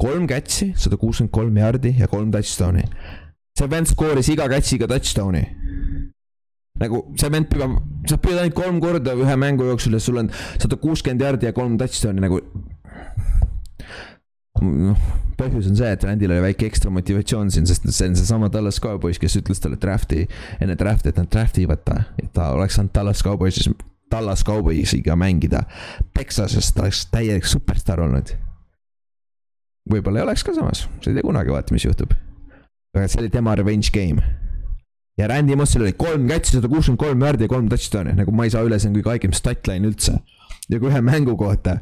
[0.00, 2.84] kolm catch'i, sada kuuskümmend kolm jaardi ja kolm touchdown'i.
[3.58, 5.44] see vend skooris iga catch'iga touchdown'i
[6.80, 7.78] nagu see vend peab,
[8.08, 11.56] sa püüad ainult kolm korda ühe mängu jooksul ja sul on sada kuuskümmend jardi ja
[11.56, 12.40] kolm touchdown'i nagu.
[14.60, 15.04] noh,
[15.40, 18.80] põhjus on see, et Randil oli väike ekstra motivatsioon siin, sest see on seesama Dallas
[18.82, 20.26] Cowboys, kes ütles talle draft'i,
[20.60, 23.70] enne draft'i, et nad draft'i ivad ta, et ta oleks saanud Dallas Cowboysis,
[24.10, 25.62] Dallas Cowboysiga mängida.
[26.16, 28.36] Texases ta oleks täielik superstaar olnud.
[29.90, 32.12] võib-olla ei oleks ka samas, sa ei tea kunagi, vaata, mis juhtub.
[32.94, 34.22] aga see oli tema revenge game
[35.20, 38.46] ja Randy Mossil oli kolm catch'i, sada kuuskümmend kolm jaardi ja kolm touchdown'i, nagu ma
[38.46, 40.18] ei saa üle, see on kõige haigem statline üldse.
[40.70, 41.80] kui ühe mängu kohta,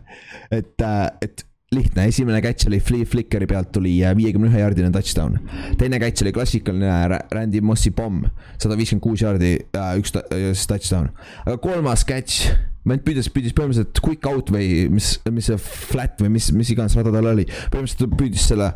[0.50, 4.88] et, äh, et lihtne, esimene catch oli Flea Flickeri pealt tuli äh, viiekümne ühe jaardine
[4.92, 5.36] touchdown.
[5.78, 8.24] teine catch oli klassikaline Randy Mossi pomm,
[8.56, 11.10] sada viiskümmend kuus jaardi, äh, üks touchdown.
[11.44, 12.54] aga kolmas catch,
[12.88, 16.96] vend püüdis, püüdis põhimõtteliselt quick out või mis, mis see flat või mis, mis iganes
[16.96, 17.44] rada tal oli.
[17.74, 18.72] põhimõtteliselt püüdis selle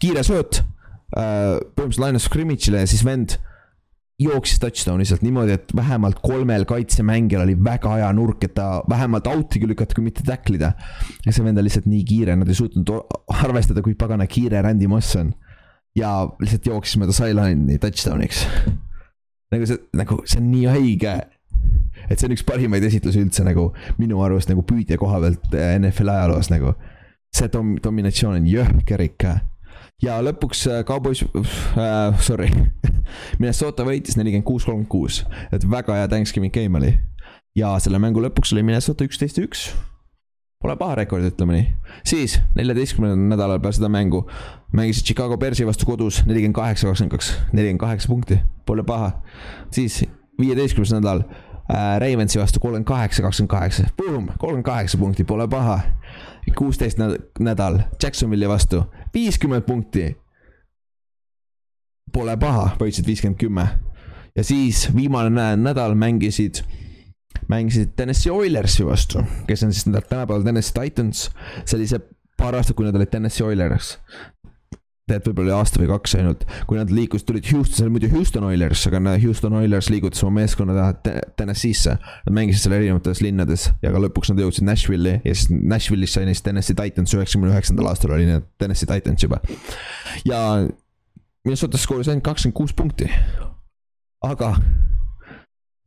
[0.00, 0.62] kiire sööt,
[1.12, 3.36] põhimõtteliselt of scrimmage'ile ja siis vend
[4.22, 9.28] jooksis touchdown'i sealt niimoodi, et vähemalt kolmel kaitsemängijal oli väga hea nurk, et ta vähemalt
[9.30, 10.72] out'i lükata, kui mitte tackle ida.
[11.26, 12.92] ja see vend on lihtsalt nii kiire, nad ei suutnud
[13.42, 15.34] arvestada, kui pagana kiire Randy Moss on.
[15.98, 18.46] ja lihtsalt jooksis mööda sideline'i touchdown'iks.
[19.52, 21.14] nagu see, nagu see on nii haige.
[22.08, 25.76] et see on üks parimaid esitlusi üldse nagu minu arust nagu püüdja koha pealt eh,
[25.78, 26.74] NFL ajaloos nagu.
[27.32, 29.38] see dom-, dominatsioon on jõhker ikka
[30.02, 32.50] ja lõpuks Cowboys äh,, sorry
[33.40, 35.22] Minnesota võitis nelikümmend kuus, kolmkümmend kuus,
[35.52, 36.92] et väga hea Thanksgiving game oli.
[37.58, 39.70] ja selle mängu lõpuks oli Minnesota üksteist ja üks.
[40.62, 41.68] Pole paha rekord, ütleme nii.
[42.06, 44.22] siis neljateistkümnendal nädalal peale seda mängu
[44.72, 49.12] mängisid Chicago Bearsi vastu kodus nelikümmend kaheksa, kakskümmend kaks, nelikümmend kaheksa punkti, pole paha.
[49.70, 50.04] siis
[50.40, 55.80] viieteistkümnes nädal äh, Ravensi vastu kolmkümmend kaheksa, kakskümmend kaheksa, boom, kolmkümmend kaheksa punkti, pole paha.
[56.58, 56.98] kuusteist
[57.40, 58.84] nädal Jacksonville'i vastu,
[59.14, 60.10] viiskümmend punkti.
[62.12, 63.68] Pole paha, võitsid viiskümmend kümme.
[64.36, 66.62] ja siis viimane nädal mängisid,
[67.48, 71.30] mängisid Tennessee Oilersi vastu, kes on siis tänapäeval Tennessee Titans.
[71.64, 71.98] see
[72.36, 73.98] paar aastat, kui nad olid Tennessee Oilers
[75.10, 78.10] tead, võib-olla oli aasta või kaks ainult, kui nad liikusid, tulid Houston, see oli muidu
[78.12, 80.86] Houston Oilers, aga Houston Oilers liigutas oma meeskonna
[81.38, 81.96] Tennessee'sse.
[82.26, 86.28] Nad mängisid seal erinevates linnades ja ka lõpuks nad jõudsid Nashville'i ja siis Nashville'is sai
[86.28, 89.40] neist Tennessee Titans üheksakümne üheksandal aastal oli need Tennessee Titans juba.
[90.28, 90.38] ja
[91.42, 93.10] Minnesota skooris ainult kakskümmend kuus punkti.
[94.22, 94.52] aga,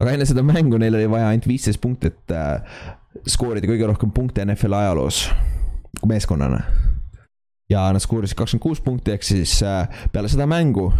[0.03, 2.83] aga enne seda mängu neil oli vaja ainult viisteist punkti, et äh,
[3.31, 5.29] skoorida kõige rohkem punkte NFL ajaloos
[6.03, 6.65] meeskonnana
[7.69, 10.91] ja nad skoorisid kakskümmend kuus punkti, ehk siis äh, peale seda mängu.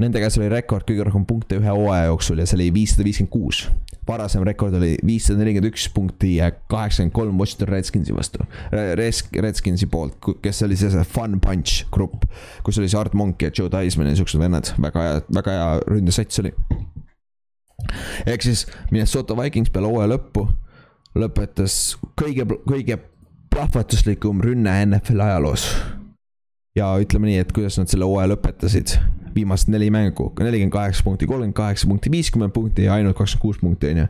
[0.00, 3.32] Nende käes oli rekord kõige rohkem punkte ühe hooaja jooksul ja see oli viissada viiskümmend
[3.32, 3.66] kuus.
[4.08, 8.46] varasem rekord oli viissada nelikümmend üks punkti ja kaheksakümmend kolm Washington Redskinsi vastu.
[8.72, 12.24] Redskinsi poolt, kes oli see, see Fun Punch grupp,
[12.64, 15.68] kus oli see Art Monk ja Joe Theismann ja siuksed vennad, väga hea, väga hea
[15.92, 16.54] ründesats oli.
[18.26, 20.48] ehk siis Minnesota Vikings peale hooaja lõppu
[21.18, 21.76] lõpetas
[22.18, 22.98] kõige, kõige
[23.60, 25.76] plahvatuslikum rünne NFL ajaloos.
[26.76, 28.94] ja ütleme nii, et kuidas nad selle hooaja lõpetasid.
[29.34, 33.58] viimased neli mängu, nelikümmend kaheksa punkti, kolmkümmend kaheksa punkti, viiskümmend punkti ja ainult kakskümmend kuus
[33.60, 34.06] punkti, on ju.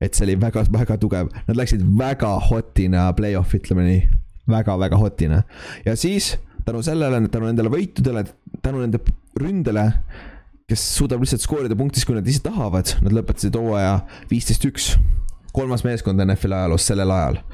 [0.00, 4.18] et see oli väga, väga tugev, nad läksid väga hot'ina play-off'i, ütleme nii väga,.
[4.56, 5.40] väga-väga hot'ina
[5.86, 6.34] ja siis
[6.66, 8.26] tänu sellele, tänu nendele võitudele,
[8.62, 8.98] tänu nende
[9.38, 9.86] ründele
[10.68, 14.96] kes suudab lihtsalt skoorida punktis, kui nad ise tahavad, nad lõpetasid hooaja viisteist, üks.
[15.54, 17.44] kolmas meeskond NFL ajaloos sellel ajal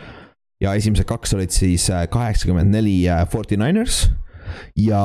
[0.60, 4.10] ja esimesed kaks olid siis äh, kaheksakümmend neli äh, Forty Niners
[4.76, 5.02] ja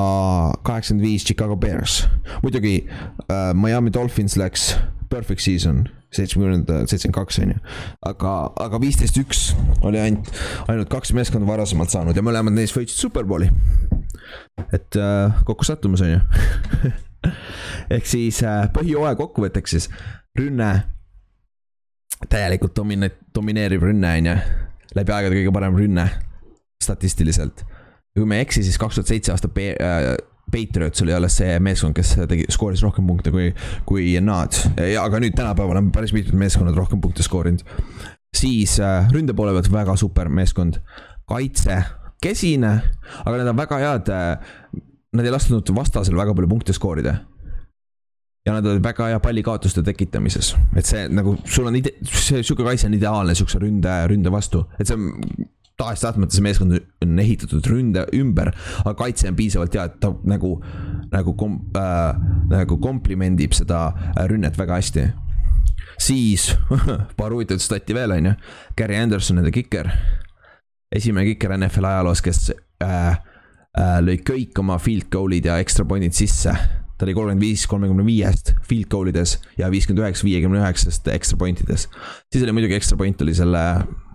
[0.64, 2.08] kaheksakümmend viis Chicago Bears.
[2.43, 2.88] muidugi
[3.32, 4.78] äh, Miami Dolphins läks
[5.10, 7.58] perfect season, seitsmekümnenda, seitsekümmend kaks on ju.
[8.06, 9.50] aga, aga viisteist, üks
[9.82, 10.30] oli ainult,
[10.68, 13.50] ainult kaks meeskonda varasemalt saanud ja mõlemad neist võitsid superbowli.
[14.74, 16.22] et äh, kokkusattumus on ju
[17.97, 19.89] ehk siis äh, põhijooaja kokkuvõtteks siis
[20.38, 20.72] rünne,
[22.30, 24.39] täielikult domine-, domineeriv rünne on ju
[24.98, 26.10] läbi aegade kõige parem rünne.
[26.80, 27.66] statistiliselt.
[28.16, 30.16] kui ma ei eksi, siis kaks tuhat seitse aasta äh,
[30.50, 33.52] Patriots oli alles see meeskond, kes tegi, skooris rohkem punkte kui,
[33.86, 34.56] kui nad.
[35.02, 37.64] aga nüüd tänapäeval on päris mitmed meeskonnad rohkem punkte skoorinud.
[38.36, 40.80] siis äh, ründe poole pealt väga super meeskond,
[41.30, 41.84] kaitse,
[42.22, 42.80] kesine,
[43.26, 44.38] aga nad on väga head äh,.
[45.10, 47.16] Nad ei lasknud vastasel väga palju punkte skoorida
[48.46, 52.66] ja nad olid väga hea pallikaotuste tekitamises, et see nagu sul on ide-, see sihuke
[52.66, 55.48] kaitse on ideaalne siukse ründe, ründe vastu, et see on
[55.80, 58.52] tahes-tahtmata see meeskond on ehitatud ründe ümber,
[58.84, 60.56] aga kaitse on piisavalt hea, et ta nagu,
[61.12, 62.20] nagu kom- äh,,
[62.52, 63.90] nagu komplimendib seda
[64.32, 65.08] rünnet väga hästi.
[66.00, 66.54] siis
[67.20, 68.36] paar huvitavat stati veel on ju,
[68.78, 69.92] Gary Anderson, nende kiker,
[70.96, 72.52] esimene kiker NFL ajaloos, kes
[72.84, 73.16] äh,
[73.76, 76.56] äh, lõi kõik oma field goal'id ja extra point'id sisse
[77.00, 81.39] ta oli kolmkümmend viis kolmekümne viiest field goal ides ja viiskümmend üheksa viiekümne üheksast extra
[81.39, 81.88] point ides.
[82.32, 83.64] siis oli muidugi extra point oli selle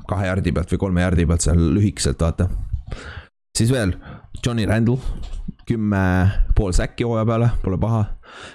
[0.08, 2.48] kahe jardi pealt või kolme jardi pealt seal lühikeselt, vaata.
[3.56, 3.96] siis veel
[4.44, 5.00] Johnny Randall,
[5.68, 6.04] kümme
[6.56, 8.02] pool säkki hooaja peale, pole paha.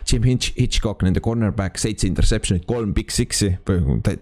[0.06, 4.20] Jim Hitch, Hitchcock, nende cornerback, seitse interception'it, kolm big six'i või okei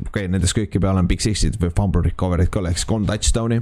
[0.00, 3.60] okay,, nendest kõiki peale on big six'id või fumble recovery'd ka, siis kolm touchdown'i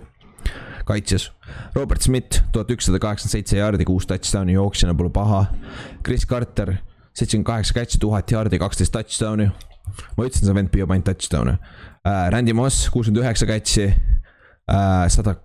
[0.89, 1.31] kaitses.
[1.75, 5.47] Robert Smith, tuhat ükssada kaheksakümmend seitse jaardi, kuus touchdown'i jooksjana pole paha.
[6.05, 6.77] Chris Carter,
[7.15, 9.51] seitsekümmend kaheksa catch'i, tuhat jaardi, kaksteist touchdown'i.
[10.17, 12.29] ma ütlesin, see vend püüab ainult touchdown'e uh,.
[12.33, 15.37] Randy Moss, kuuskümmend üheksa catch'i uh,, sada,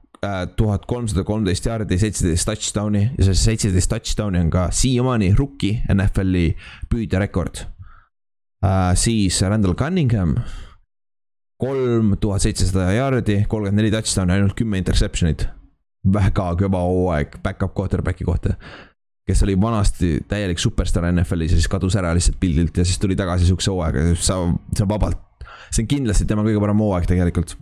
[0.60, 6.54] tuhat kolmsada kolmteist jaardi, seitseteist touchdown'i ja see seitseteist touchdown'i on ka siiamaani rookie NFL-i
[6.92, 8.96] püüdjarekord uh,.
[9.00, 10.38] siis Randall Cunningham
[11.60, 15.47] kolm tuhat seitsesada jaardi, kolmkümmend neli touchdown'i, ainult kümme interception'it.
[16.14, 18.53] väga kõva hooaeg back-up quarterback'i kohta.
[19.28, 23.16] kes oli vanasti täielik superstaar NFL-is ja siis kadus ära lihtsalt pildilt ja siis tuli
[23.16, 24.55] tagasi siukse hooaega, sa, on
[24.88, 25.20] vabalt.
[25.72, 27.57] see on kindlasti tema kõige parem hooaeg tegelikult.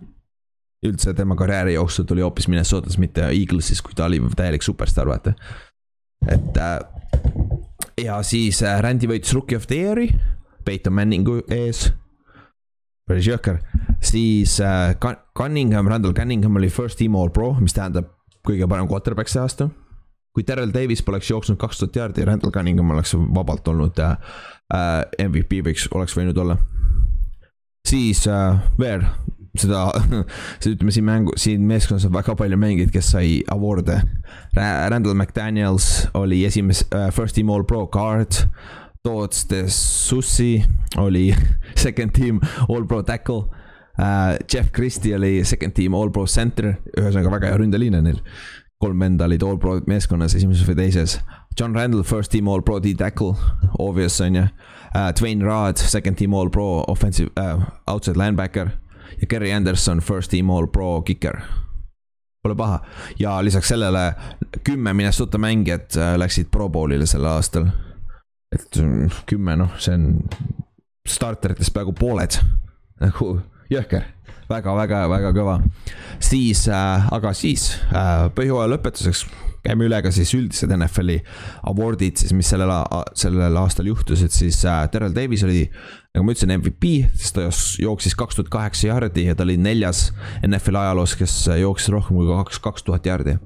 [0.85, 5.33] üldse tema karjääri jooksul tuli hoopis Minnesotas, mitte Eaglesis, kui ta oli täielik superstaar, vaata.
[6.27, 6.79] et äh,
[8.05, 10.11] ja siis äh, Randy võitis Rookie of the Year'i,
[10.65, 11.89] Peyton Manningu ees
[13.07, 13.61] päris jõhker,
[14.03, 18.11] siis äh, Cun- Cunningham, Randall Cunningham oli first team all pro, mis tähendab
[18.47, 19.69] kõige parem quarterback see aasta.
[20.37, 24.17] kui Terrel Davis poleks jooksnud kaks tuhat jaardi, Randall Cunningham oleks vabalt olnud äh,
[24.73, 26.57] äh, MVP võiks, oleks võinud olla.
[27.87, 29.07] siis äh, veel
[29.57, 29.87] seda,
[30.67, 34.01] ütleme siin mängu, siin meeskonnas on väga palju mängijaid, kes sai award'e.
[34.55, 38.43] Randall McDaniels oli esimese äh, first team all pro guard
[39.07, 40.65] Toots de Sussi
[40.97, 41.35] oli
[41.85, 42.39] second team
[42.69, 44.35] all pro tackle uh,.
[44.53, 48.19] Jeff Christie oli second team all pro center, ühesõnaga väga hea ründeliin on neil.
[48.77, 51.15] kolm venda olid all pro meeskonnas esimeses või teises.
[51.59, 53.31] John Randall first team all pro D-tackle,
[53.79, 55.07] obvious on ju uh,.
[55.15, 58.75] Dwayne Rod second team all pro offensive uh,, outside linebacker
[59.21, 61.39] ja Gary Anderson first team all pro kicker
[62.43, 62.83] pole paha
[63.19, 64.13] ja lisaks sellele
[64.63, 67.71] kümme Minnesota mängijat läksid Pro Bowlile sel aastal
[68.55, 70.11] et mm, kümme, noh, see on
[71.07, 72.39] starteritest peaaegu pooled,
[73.01, 73.33] nagu
[73.71, 74.05] jõhker
[74.49, 75.57] väga, väga, väga kõva.
[76.23, 79.25] siis äh,, aga siis äh, põhjooaja lõpetuseks
[79.67, 81.17] käime üle ka siis üldised NFL-i
[81.67, 82.71] award'id siis, mis sellel,
[83.17, 85.65] sellel aastal juhtusid, siis äh, Terrel Davis oli,
[86.15, 87.49] nagu ma ütlesin, MVP, sest ta
[87.83, 90.07] jooksis kaks tuhat kaheksa jardi ja ta oli neljas
[90.47, 93.37] NFL-i ajaloos, kes jooksis rohkem kui kaks, kaks tuhat jardi.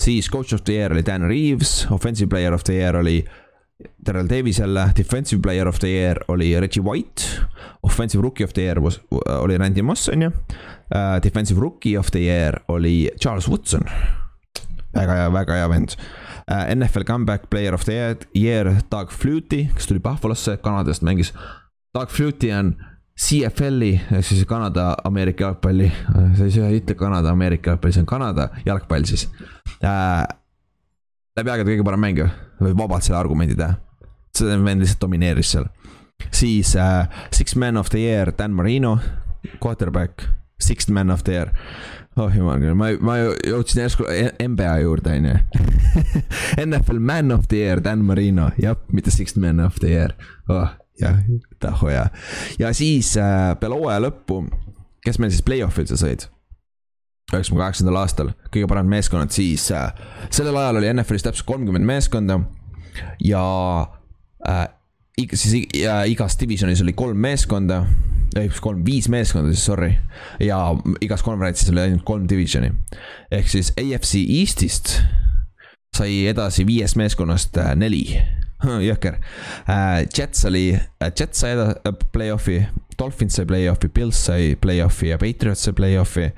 [0.00, 3.24] siis coach of the year oli Dan Reaves, offensive player of the year oli
[4.04, 7.22] Terrel Davis jälle, defensive player of the year oli Reggie White.
[7.82, 11.22] Offensive rookie of the year was, oli Randy Moss on ju uh,.
[11.22, 13.82] Defensive rookie of the year oli Charles Woodson.
[14.94, 15.88] väga hea, väga hea vend
[16.50, 16.74] uh,.
[16.74, 21.34] NFL comeback player of the year, year Doug Flutie, kes tuli Buffalosse, Kanadast mängis.
[21.94, 22.76] Doug Flutie on
[23.16, 25.92] CFL-i ehk siis Kanada Ameerika jalgpalli,
[26.36, 29.24] sa ei ütle Kanada Ameerika jalgpalli, see on Kanada jalgpall siis
[29.80, 30.26] uh,
[31.36, 32.28] läbi aegade kõige parem mängija,
[32.60, 33.76] võib vabalt selle argumendi teha.
[34.36, 35.68] see vend lihtsalt domineeris seal.
[36.30, 38.98] siis uh, Six Man of the Year, Dan Marino,
[39.60, 40.24] quarterback,
[40.60, 41.52] Sixth Man of the Year.
[42.16, 44.06] oh jumal küll, ma, ma jõudsin järsku
[44.40, 45.36] NBA juurde, on ju.
[46.66, 50.16] NFL Man of the Year, Dan Marino, jah, mitte Sixth Man of the Year
[50.48, 50.68] oh,.
[51.00, 51.20] jah,
[51.60, 52.08] tahu ja,
[52.72, 54.46] siis uh, peale hooaja lõppu,
[55.04, 56.28] kes meil siis play-off'idesse sõid
[57.32, 59.90] üheksakümne kaheksandal aastal, kõige paremad meeskonnad, siis äh,
[60.30, 62.38] sellel ajal oli NFL-is täpselt kolmkümmend meeskonda
[63.24, 63.42] ja
[64.46, 64.66] äh,
[65.32, 67.82] siis äh, igas divisionis oli kolm meeskonda,
[68.38, 69.90] ei kolm, viis meeskonda siis, sorry.
[70.40, 70.60] ja
[71.00, 72.70] igas konverentsis oli ainult kolm divisioni.
[73.30, 75.00] ehk siis AFC Eestist
[75.96, 78.04] sai edasi viiest meeskonnast äh, neli
[78.64, 79.20] jõhker.
[80.16, 80.70] Jets oli,
[81.06, 81.54] Jets sai
[82.12, 82.60] play-off'i,
[82.98, 86.30] Dolphins sai play-off'i, Pils sai play-off'i ja Patriots sai play-off'i.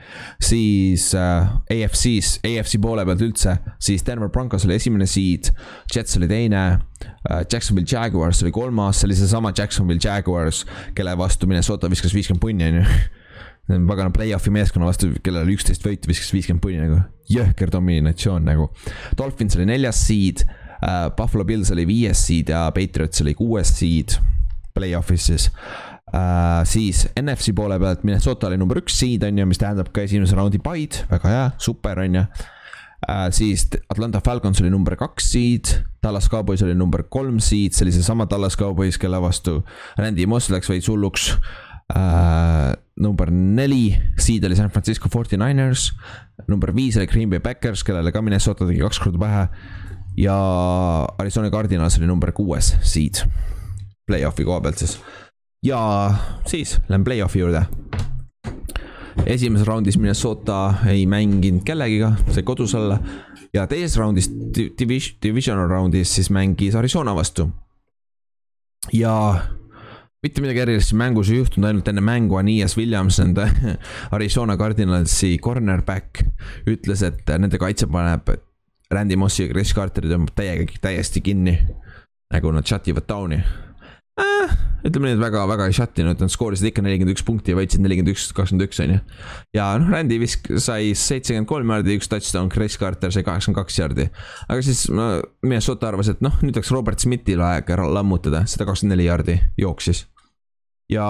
[0.42, 5.52] siis äh, AFC-s, AFC poole pealt üldse, siis Denver Broncos oli esimene seed,
[5.94, 7.44] Jets oli teine äh,.
[7.52, 10.64] Jacksonville Jaguars oli kolmas, see oli seesama Jacksonville Jaguars,
[10.94, 15.84] kelle vastu Minnesota viskas viiskümmend punni, on ju pagana play-off'i meeskonna vastu, kellel oli üksteist
[15.84, 18.70] võitu, viskas viiskümmend punni nagu, jõhker dominatsioon nagu.
[19.18, 20.67] Dolphins oli neljas seed uh,,
[21.16, 24.14] Buffalo Bills oli viies seed ja Patriots oli kuues seed
[24.76, 25.48] play-off'is siis
[26.12, 26.62] uh,.
[26.68, 30.38] siis NFC poole pealt Minnesota oli number üks seed on ju, mis tähendab ka esimese
[30.38, 33.28] raundi bye'd, väga hea, super on ju uh,.
[33.34, 35.72] siis Atlanta Falcons oli number kaks seed,
[36.02, 39.60] Dallas Cowboys oli number kolm seed, see oli seesama Dallas Cowboys, kelle vastu
[39.98, 41.32] Randy Moss läks veits hulluks
[41.88, 45.94] Uh, number neli, seed oli San Francisco 49ers.
[46.46, 49.46] number viis oli Green Bay Packers, kellele ka Minnesota tegi kaks korda pähe.
[50.18, 50.36] Ja
[51.18, 53.22] Arizona Cardinals oli number kuues seed,
[54.06, 54.98] play-off'i koha pealt siis.
[55.62, 55.80] ja
[56.46, 57.62] siis lähen play-off'i juurde.
[59.26, 62.98] esimeses raundis Minnesota ei mänginud kellegiga, sai kodus olla.
[63.54, 64.30] ja teises raundis,
[64.78, 67.50] division, divisional raundis siis mängis Arizona vastu.
[68.92, 69.14] ja
[70.22, 73.46] mitte midagi erilist mängus ei juhtunud, ainult enne mängu Anias Williams, nende
[74.18, 76.24] Arizona Cardinalsi cornerback
[76.66, 78.34] ütles, et nende kaitse paneb
[78.94, 81.58] Randy Mossi ja Chris Carteri tõmbab täiega, täiesti kinni.
[82.32, 83.38] nagu nad shut ivad down'i
[84.20, 84.56] äh,.
[84.84, 87.58] ütleme nii, et väga, väga ei shut inud, nad skoorisid ikka nelikümmend üks punkti ja
[87.58, 88.98] võitsid nelikümmend üks, kakskümmend üks on ju.
[89.56, 93.80] ja noh, Randy visk-, sai seitsekümmend kolm jaardi, üks touchdown, Chris Carter sai kaheksakümmend kaks
[93.80, 94.08] jaardi.
[94.46, 95.08] aga siis no,
[95.44, 99.38] Minnesota arvas, et noh, nüüd oleks Robert Smithil aeg ära lammutada, sada kakskümmend neli jaardi
[99.60, 100.06] jooksis.
[100.92, 101.08] ja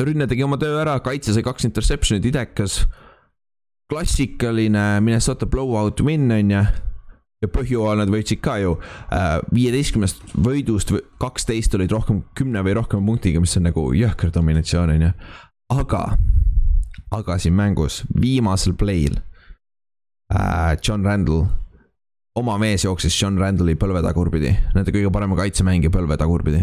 [0.00, 2.82] rünne tegi oma töö ära, kaitse sai kaks interception'it, idekas.
[3.92, 6.64] Klassikaline Minnesota blowout win on ju
[7.42, 8.76] ja põhjooajal nad võitsid ka ju
[9.12, 14.94] äh, viieteistkümnest võidust kaksteist olid rohkem, kümne või rohkema punktiga, mis on nagu jõhker dominatsioon,
[14.94, 15.10] on ju.
[15.74, 16.02] aga,
[17.18, 21.50] aga siin mängus viimasel play'l äh, John Randall,
[22.38, 26.62] oma mees jooksis John Randalli põlve tagurpidi, nende kõige parema kaitsemängija põlve tagurpidi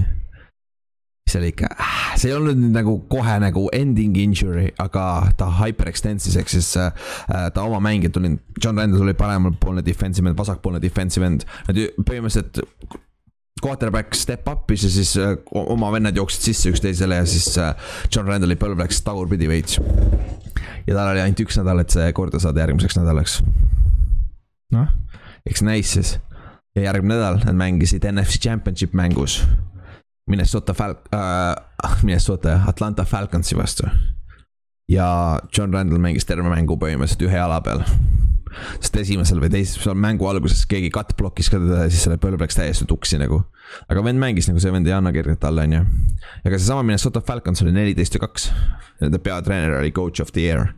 [1.29, 5.03] see oli ikka, ah, see ei olnud nüüd nagu kohe nagu ending injury, aga
[5.39, 6.89] ta hyperextensis ehk siis äh,
[7.27, 11.45] ta oma mängijad tuli, John Randall oli parempoolne defensive end, vasakpoolne defensive end.
[11.69, 12.63] Nad põhimõtteliselt
[13.63, 17.73] quarterback step up'is ja siis äh, oma vennad jooksid sisse üksteisele ja siis äh,
[18.13, 19.79] John Randalli põlv läks tagurpidi veits.
[20.87, 23.39] ja tal oli ainult üks nädal, et see korda saada järgmiseks nädalaks.
[24.75, 24.89] noh,
[25.45, 26.17] eks näis siis.
[26.75, 29.41] ja järgmine nädal nad mängisid NFC Championship mängus
[30.29, 33.87] Minnesota Fal- äh,, Minnesota, Atlanta Falconsi vastu.
[34.89, 37.83] ja John Randall mängis terve mängu põhimõtteliselt ühe jala peal.
[38.81, 42.41] sest esimesel või teisel, mängu alguses keegi cut block'is ka teda ja siis selle põlv
[42.41, 43.43] läks täiesti tuksi nagu.
[43.89, 45.83] aga vend mängis nagu see vend ei anna kergelt alla, on ju.
[46.43, 48.51] ja ka seesama Minnesota Falcons oli neliteist ja kaks.
[49.01, 50.73] Nende peatreener oli coach of the year.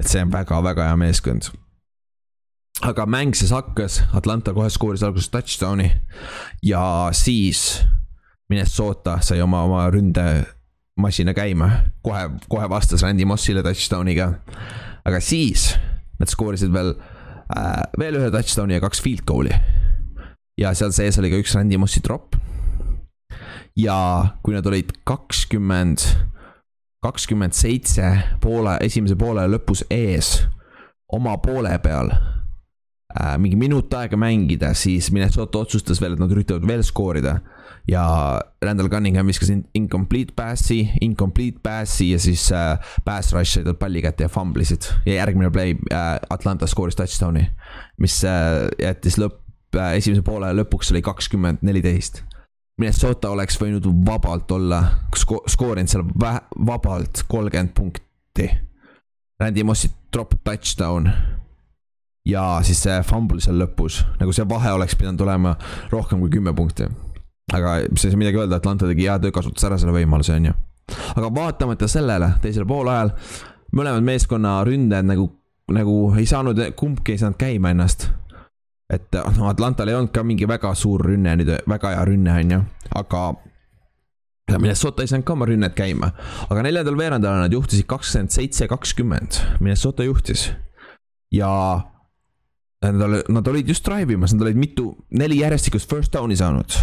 [0.00, 1.50] et see on väga-väga hea meeskond
[2.80, 5.90] aga mäng siis hakkas, Atlanta kohe skooris alguses touchdown'i
[6.64, 6.82] ja
[7.12, 7.82] siis
[8.50, 11.70] Minnesota sai oma, oma ründemasina käima,
[12.02, 14.32] kohe, kohe vastas Randy Mossile touchdown'iga.
[15.04, 15.70] aga siis
[16.18, 16.96] nad skoorisid veel
[17.56, 19.54] äh,, veel ühe touchdown'i ja kaks field goal'i.
[20.58, 22.34] ja seal sees oli ka üks Randy Mossi drop.
[23.78, 26.02] ja kui nad olid kakskümmend,
[27.06, 28.10] kakskümmend seitse
[28.42, 30.40] poole, esimese poole lõpus ees
[31.12, 36.66] oma poole peal äh, mingi minut aega mängida, siis Minnesota otsustas veel, et nad üritavad
[36.66, 37.38] veel skoorida
[37.90, 43.76] ja Randall Cunningham viskas incomplete pass'i, incomplete pass'i ja siis äh, pass rush sai tal
[43.80, 44.86] palli kätte ja famblisid.
[45.06, 47.48] ja järgmine play äh, Atlanta skooris touchdown'i,
[47.98, 52.22] mis äh, jättis lõpp äh,, esimese poole lõpuks oli kakskümmend neliteist.
[52.80, 54.80] Minnesota oleks võinud vabalt olla
[55.16, 56.06] sko, skoorinud seal
[56.66, 58.46] vabalt kolmkümmend punkti.
[59.40, 61.10] Randy Mossi drop touchdown
[62.24, 65.56] ja siis see fumble seal lõpus, nagu see vahe oleks pidanud olema
[65.92, 66.88] rohkem kui kümme punkti
[67.52, 70.50] aga mis ei saa midagi öelda, Atlanta tegi hea töö, kasutas ära selle võimaluse, on
[70.50, 70.54] ju.
[71.16, 73.12] aga vaatamata sellele, teisel poolajal
[73.76, 75.28] mõlemad meeskonna ründajad nagu,
[75.74, 78.08] nagu ei saanud, kumbki ei saanud käima ennast.
[78.90, 82.56] et noh, Atlantal ei olnud ka mingi väga suur rünne nüüd, väga hea rünne, on
[82.56, 82.64] ju,
[83.02, 83.28] aga
[84.50, 86.10] Minnesota ei saanud ka oma rünnet käima,
[86.50, 90.50] aga neljandal veerandajal nad juhtisid kakskümmend seitse, kakskümmend, Minnesota juhtis.
[91.32, 91.50] ja
[92.82, 96.74] nad nad olid just drive imas, nad olid mitu, neli järjestikust first down'i saanud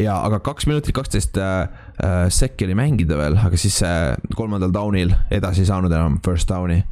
[0.00, 1.68] ja, aga kaks minutit kaksteist äh,
[2.04, 6.50] äh, sekki oli mängida veel, aga siis äh, kolmandal down'il edasi ei saanud enam first
[6.50, 6.82] down'i.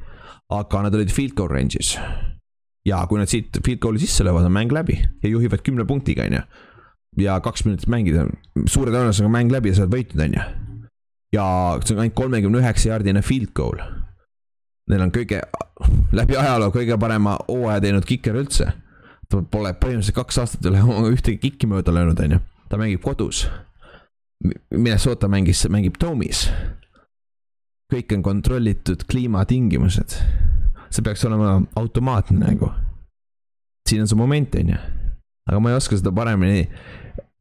[0.52, 1.94] aga nad olid field goal range'is.
[2.86, 6.24] ja kui nad siit field goal'i sisse löövad, on mäng läbi ja juhivad kümne punktiga,
[6.24, 6.42] on ju.
[7.26, 8.26] ja kaks minutit mängida,
[8.66, 10.46] suure tõenäosusega mäng läbi ja sa oled võitnud, on ju.
[11.36, 11.44] ja
[11.84, 13.84] see on ainult kolmekümne üheksa jaardine field goal.
[14.88, 15.38] Neil on kõige,
[16.12, 18.72] läbi ajaloo kõige parema hooaja teinud kiker üldse.
[19.28, 20.80] ta pole põhimõtteliselt kaks aastat üle
[21.12, 22.42] ühtegi kikki mööda löönud, on ju.
[22.68, 23.48] Ta mängib kodus.
[24.70, 26.48] Minnesota mängis, mängib Dome'is.
[27.92, 30.18] kõik on kontrollitud kliimatingimused
[30.94, 32.70] see peaks olema automaatne nagu.
[33.88, 34.78] siin on see moment, on ju.
[35.48, 36.68] aga ma ei oska seda paremini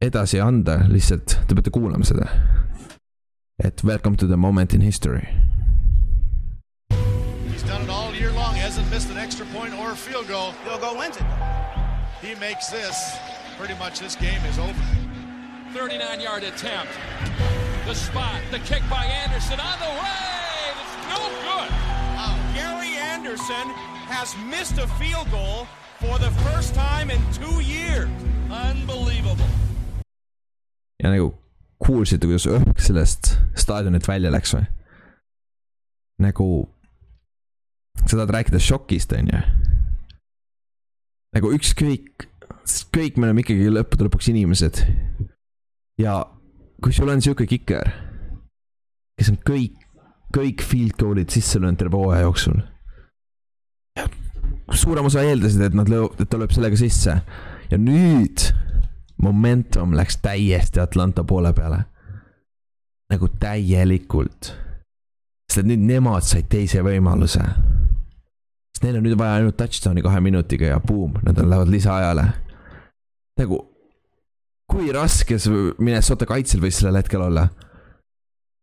[0.02, 2.26] edasi anda, lihtsalt te peate kuulama seda.
[3.64, 5.28] et welcome to the moment in history.
[7.50, 10.52] He's done it all year long, hasn't missed an extra point or a field goal.
[10.64, 11.26] Field goal wins it.
[12.20, 13.16] He makes this,
[13.58, 15.03] pretty much this game is over.
[15.74, 16.92] 39 yard attempt.
[17.86, 20.24] The spot, the kick by Anderson on the way.
[20.70, 21.70] It's no good.
[23.24, 23.68] Anderson
[24.06, 25.66] has missed a field goal
[26.00, 28.08] for the first time in two years.
[28.50, 29.46] Unbelievable.
[31.02, 31.34] ja nagu
[31.82, 34.64] kuulsite, kuidas õhk sellest staadionilt välja läks või?
[36.22, 36.46] nagu,
[38.04, 39.40] sa tahad rääkida šokist, on ju.
[41.34, 42.28] nagu ükskõik,
[42.94, 44.84] kõik me oleme ikkagi lõppude lõpuks inimesed.
[45.98, 46.20] Ja
[46.82, 47.90] kui sul on sihuke kiker,
[49.18, 49.76] kes on kõik,
[50.34, 52.62] kõik field goal'id sisse löönud terve hooaja jooksul
[54.72, 57.20] suurem osa eeldasid, et nad lööb, et ta lööb sellega sisse.
[57.70, 58.50] ja nüüd
[59.22, 61.84] momentum läks täiesti Atlanta poole peale.
[63.10, 64.54] nagu täielikult.
[65.50, 67.44] sest et nüüd nemad said teise võimaluse.
[68.74, 72.26] sest neil on nüüd vaja ainult touchdown'i kahe minutiga ja boom, nad lähevad lisaajale.
[73.38, 73.60] nagu,
[74.74, 75.38] kui raske
[75.78, 77.46] Minnesota kaitsel võis sellel hetkel olla?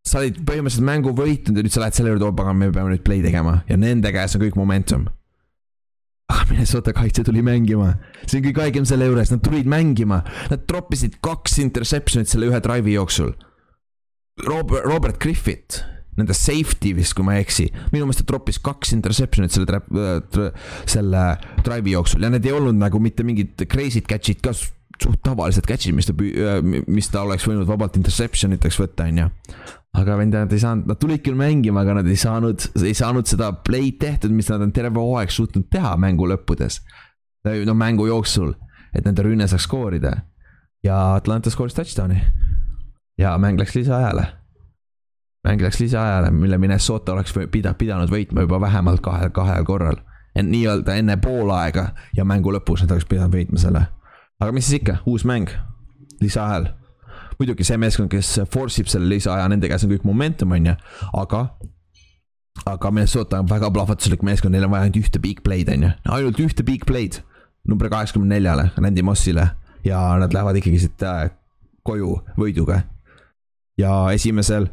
[0.08, 2.96] Sa olid põhimõtteliselt mängu võitnud ja nüüd sa lähed selle juurde, oo pagan, me peame
[2.96, 3.60] nüüd play tegema.
[3.70, 5.06] Ja nende käes on kõik momentum.
[6.32, 7.94] Aga Minnesota kaitse tuli mängima.
[8.26, 12.60] see on kõige haigem selle juures, nad tulid mängima, nad troppisid kaks interception'it selle ühe
[12.64, 13.34] drive'i jooksul.
[14.48, 15.84] Robert, Robert Griffith,
[16.18, 20.68] nende safety vist, kui ma ei eksi, minu meelest ta troppis kaks interception'it selle äh,,
[20.90, 21.26] selle
[21.62, 22.26] drive'i jooksul.
[22.26, 24.56] Ja need ei olnud nagu mitte mingid crazy'd catch'id ka
[25.02, 29.24] suht tavalised catch'id, mis ta, äh, mis ta oleks võinud vabalt interception iteks võtta, on
[29.24, 29.30] ju
[29.98, 33.28] aga vend, nad ei saanud, nad tulid küll mängima, aga nad ei saanud, ei saanud
[33.28, 36.80] seda play'd tehtud, mis nad on terve hooaeg suutnud teha mängu lõppudes.
[37.68, 38.54] no mängu jooksul,
[38.96, 40.22] et nende rünne saaks skoorida.
[40.84, 42.22] ja Atlanta skooris touchdown'i.
[43.18, 44.26] ja mäng läks lisaajale.
[45.48, 50.00] mäng läks lisaajale, mille Minnesota oleks pida-, pidanud võitma juba vähemalt kahel, kahel korral.
[50.36, 53.86] nii-öelda enne poolaega ja mängu lõpus nad oleks pidanud võitma selle.
[54.42, 55.50] Aga mis siis ikka, uus mäng,
[56.22, 56.72] lisaajal
[57.42, 60.76] muidugi see meeskond, kes force ib selle lisaaja, nende käes on kõik momentum, on ju,
[61.18, 61.46] aga
[62.68, 65.92] aga Minnesota on väga plahvatuslik meeskond, neil on vaja ainult ühte big play'd, on ju,
[66.18, 67.22] ainult ühte big play'd.
[67.68, 69.44] number kaheksakümne neljale, Randy Mossile
[69.86, 71.30] ja nad lähevad ikkagi siit äh,
[71.86, 72.82] koju võiduga.
[73.78, 74.68] ja esimesel,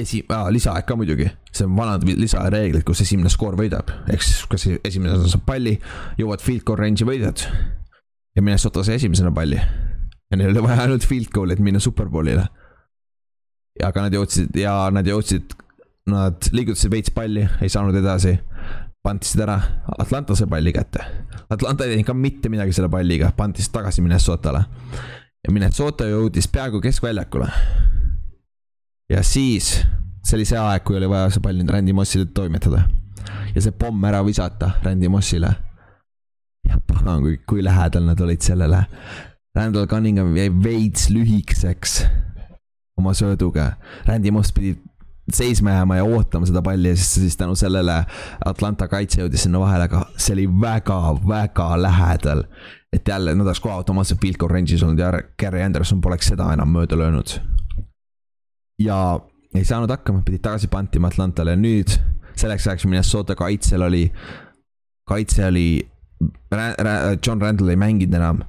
[0.00, 4.24] esi- äh,, lisaaeg ka muidugi, see on vanad lisaaja reeglid, kus esimene skoor võidab, ehk
[4.24, 5.78] siis kas esimene saab palli,
[6.20, 7.44] jõuad field goal range'i võidad.
[8.36, 9.60] Ja Minnesota sai esimesena palli
[10.34, 12.46] ja neil oli vaja ainult field goal'i, et minna superbowlile.
[13.84, 15.54] aga nad jõudsid ja nad jõudsid,
[16.10, 18.38] nad liigutasid veits palli, ei saanud edasi.
[19.04, 19.58] pantisid ära,
[19.98, 21.02] Atlanta sai palli kätte.
[21.52, 24.64] Atlanta ei teinud ka mitte midagi selle palliga, pantisid tagasi Minnesotale.
[25.44, 27.48] ja Minnesota jõudis peaaegu keskväljakule.
[29.10, 29.84] ja siis,
[30.24, 32.88] see oli see aeg, kui oli vaja see pall nüüd Randy Mossile toimetada.
[33.54, 35.54] ja see pomm ära visata Randy Mossile
[36.68, 38.84] ja pagan, kui, kui lähedal nad olid sellele
[39.56, 42.02] Randall Cunningham jäi veits lühikeseks
[42.98, 43.72] oma sööduga.
[44.06, 44.74] Randy Moss pidi
[45.32, 48.04] seisma jääma ja ootama seda palli ja siis, siis tänu sellele
[48.44, 52.44] Atlanta kaitse jõudis sinna vahele, aga see oli väga-väga lähedal.
[52.94, 55.08] et jälle nad oleks kohe automaatselt field goal range'is olnud ja
[55.40, 57.40] Gary Anderson poleks seda enam mööda löönud.
[58.78, 59.20] ja
[59.54, 61.94] ei saanud hakkama, pidid tagasi pantima Atlantale ja nüüd
[62.36, 64.12] selleks ajaks Minnesota kaitsel oli,
[65.08, 65.88] kaitse oli,
[67.26, 68.42] John Randall ei mänginud enam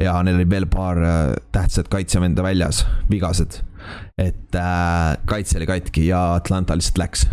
[0.00, 3.62] ja neil oli veel paar äh, tähtsat kaitsevenda väljas, vigased.
[4.18, 7.26] et äh, kaitse oli katki ja Atlanta lihtsalt läks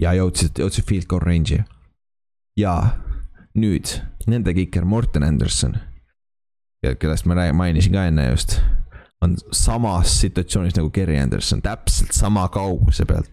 [0.00, 1.62] ja jõudsid, jõudsid field goal range'i.
[2.58, 2.74] ja
[3.54, 5.76] nüüd nende kiker Morten Anderson,
[6.98, 8.58] kellest ma räägin, mainisin ka enne just,
[9.22, 13.30] on samas situatsioonis nagu Gary Anderson, täpselt sama kauguse pealt.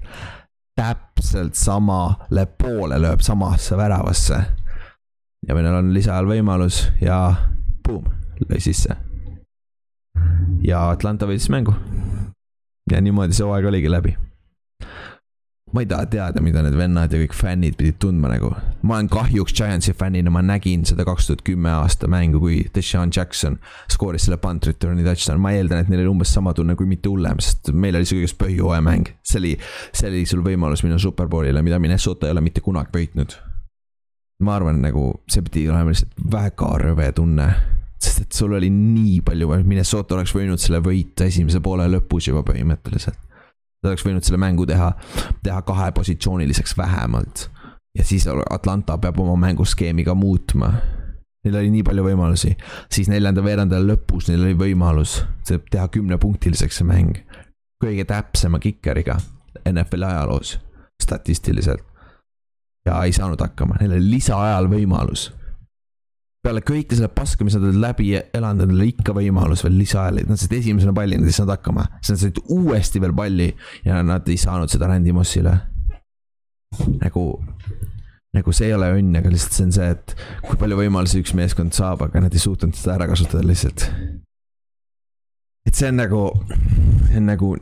[0.78, 4.44] täpselt samale poole lööb samasse väravasse.
[5.48, 7.18] Ja meil on lisaajal võimalus ja
[7.88, 8.06] boom
[8.46, 8.96] lõi sisse.
[10.62, 11.74] ja Atlanta võitis mängu.
[12.92, 14.16] ja niimoodi see hooaeg oligi läbi.
[15.74, 18.52] ma ei taha teada, mida need vennad ja kõik fännid pidid tundma nagu.
[18.82, 23.12] ma olen kahjuks Giantsi fännina, ma nägin seda kaks tuhat kümme aasta mängu, kui Deshaun
[23.16, 23.60] Jackson
[23.92, 27.10] skooris selle punt return'i touchdown, ma eeldan, et neil oli umbes sama tunne, kui mitte
[27.10, 29.14] hullem, sest meil oli see kõigest põhjooaja mäng.
[29.24, 29.58] see oli,
[29.94, 33.40] see oli sul võimalus minna superbowlile, mida Minnesota ei ole mitte kunagi võitnud.
[34.44, 37.48] Ma arvan, nagu see pidi olema lihtsalt väga rõve tunne
[37.98, 42.44] sest et sul oli nii palju, Minnesota oleks võinud selle võita esimese poole lõpus juba
[42.46, 43.18] põhimõtteliselt
[43.82, 44.92] ta oleks võinud selle mängu teha,
[45.44, 47.50] teha kahepositsiooniliseks vähemalt.
[47.98, 50.74] ja siis Atlanta peab oma mänguskeemi ka muutma.
[51.46, 52.52] Neil oli nii palju võimalusi,
[52.92, 57.24] siis neljanda veerandajal lõpus neil oli võimalus teha kümnepunktiliseks see mäng.
[57.84, 59.18] kõige täpsema kikeriga
[59.70, 60.58] NFL-i ajaloos,
[61.02, 61.87] statistiliselt.
[62.88, 65.30] Ja ei saanud hakkama, neil oli lisaajal võimalus
[66.48, 70.22] peale kõike selle paska, mis nad olid läbi elanud, neil oli ikka võimalus veel lisaajal,
[70.30, 71.88] nad said esimesena palli, nad ei saanud hakkama.
[72.00, 73.50] siis nad said uuesti veel palli
[73.86, 75.58] ja nad ei saanud seda Randy Mossile.
[77.02, 77.26] nagu,
[78.36, 80.16] nagu see ei ole õnn, aga lihtsalt see on see, et
[80.46, 83.90] kui palju võimalusi üks meeskond saab, aga nad ei suutnud seda ära kasutada lihtsalt.
[85.68, 86.24] Et see on nagu,
[87.10, 87.54] see on nagu,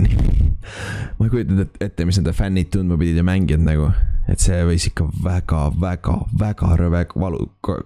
[1.17, 3.89] ma ei kujuta ette, mis nende fännid tundma pidid ja mängijad nagu
[4.31, 7.77] et see võis ikka väga, väga, väga rõve valu ka,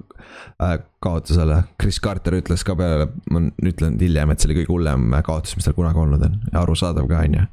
[0.63, 1.63] äh, kaotusele.
[1.81, 5.67] Chris Carter ütles ka peale, ma ütlen hiljem, et see oli kõige hullem kaotus, mis
[5.67, 7.49] tal kunagi olnud on ja arusaadav ka, on ju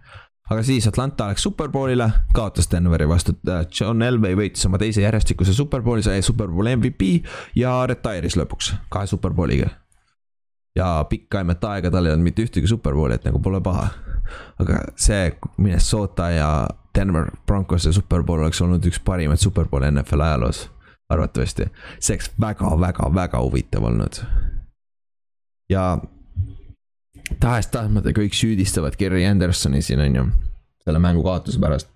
[0.47, 5.55] aga siis Atlanta läks superbowlile, kaotas Denveri vastu, äh, John Elway võitis oma teise järjestikuse
[5.57, 7.11] superbowli, sai superbowli MVP
[7.59, 9.73] ja retire'is lõpuks kahe superbowliga.
[10.77, 13.89] Ja pikka imet aega tal ei olnud mitte ühtegi superbowli, et nagu pole paha.
[14.59, 16.51] aga see Minnesota ja
[16.99, 20.67] Denver Broncose superpool oleks olnud üks parimaid superpoole NFL ajaloos,
[21.09, 21.71] arvatavasti.
[22.01, 24.23] see oleks väga-väga-väga huvitav olnud.
[25.71, 25.99] ja
[27.41, 30.27] tahes-tahtmata kõik süüdistavad Gary Andersoni siin, on ju,
[30.85, 31.89] selle mängu kaotuse pärast.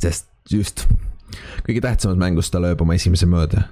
[0.00, 0.86] sest just
[1.66, 3.66] kõige tähtsamas mängus ta lööb oma esimese mööda.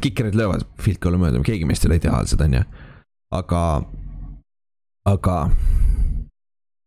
[0.00, 2.62] Kikerid löövad field goal'i mööda, keegi meist ei ole ideaalsed, on ju.
[3.36, 3.62] aga,
[5.06, 5.36] aga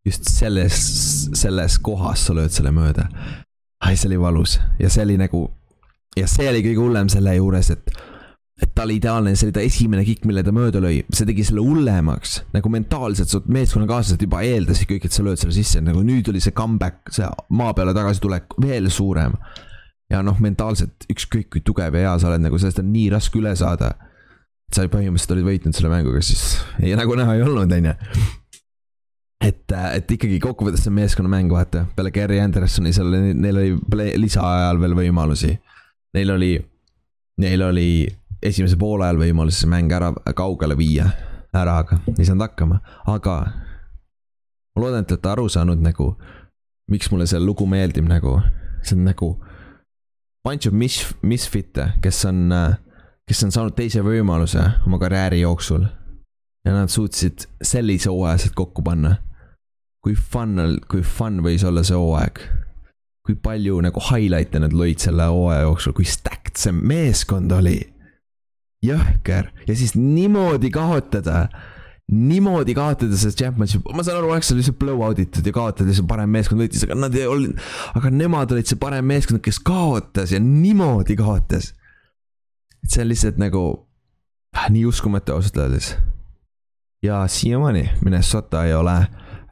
[0.06, 0.80] just selles,
[1.40, 3.08] selles kohas sa lööd selle mööda.
[3.84, 5.46] ai, see oli valus ja see oli nagu
[6.18, 7.94] ja see oli kõige hullem selle juures, et
[8.62, 11.44] et ta oli ideaalne, see oli ta esimene kikk, mille ta mööda lõi, see tegi
[11.48, 12.44] selle hullemaks.
[12.54, 16.42] nagu mentaalselt su meeskonnakaaslased juba eeldasid kõik, et sa lööd selle sisse, nagu nüüd oli
[16.44, 19.36] see comeback, see maa peale tagasitulek veel suurem.
[20.14, 23.40] Ja noh, mentaalselt ükskõik kui tugev ja hea sa oled, nagu sellest on nii raske
[23.42, 23.96] üle saada.
[24.70, 27.98] et sa põhimõtteliselt olid võitnud selle mänguga, siis ei, nagu näha ei olnud, on ju
[29.44, 34.96] et, et ikkagi kokkuvõttes see meeskonnamäng, vaata, peale Gary Andersoni seal, neil oli lisaajal veel
[34.98, 35.52] võimalusi.
[36.16, 36.52] Neil oli,
[37.42, 37.88] neil oli
[38.44, 41.08] esimese poole ajal võimalus see mäng ära kaugele viia,
[41.56, 42.80] ära, aga ei saanud hakkama,
[43.12, 43.38] aga.
[44.74, 46.14] ma loodan, et te olete aru saanud nagu,
[46.92, 48.40] miks mulle see lugu meeldib nagu,
[48.84, 49.36] see on nagu.
[50.44, 52.50] Bunch of mis-, misfit'e, kes on,
[53.28, 55.86] kes on saanud teise võimaluse oma karjääri jooksul.
[56.66, 59.18] ja nad suutsid sellise hooaja sealt kokku panna
[60.04, 60.60] kui fun,
[60.92, 62.44] kui fun võis olla see hooaeg.
[63.24, 67.80] kui palju nagu highlight'e nad lõid selle hooaja jooksul, kui stacked see meeskond oli.
[68.84, 71.48] jõhker ja siis niimoodi kaotada
[72.12, 75.96] niimoodi kaotada see championship, ma saan aru, oleks seal lihtsalt blow out itud ja kaotada,
[75.96, 77.62] see parem meeskond võitis, aga nad ei olnud,
[77.96, 81.72] aga nemad olid see parem meeskond, kes kaotas ja niimoodi kaotas.
[82.84, 83.64] et see on lihtsalt nagu
[84.54, 85.94] ah, nii uskumatu ausalt öeldes.
[87.04, 88.98] ja siiamaani Minnesota ei ole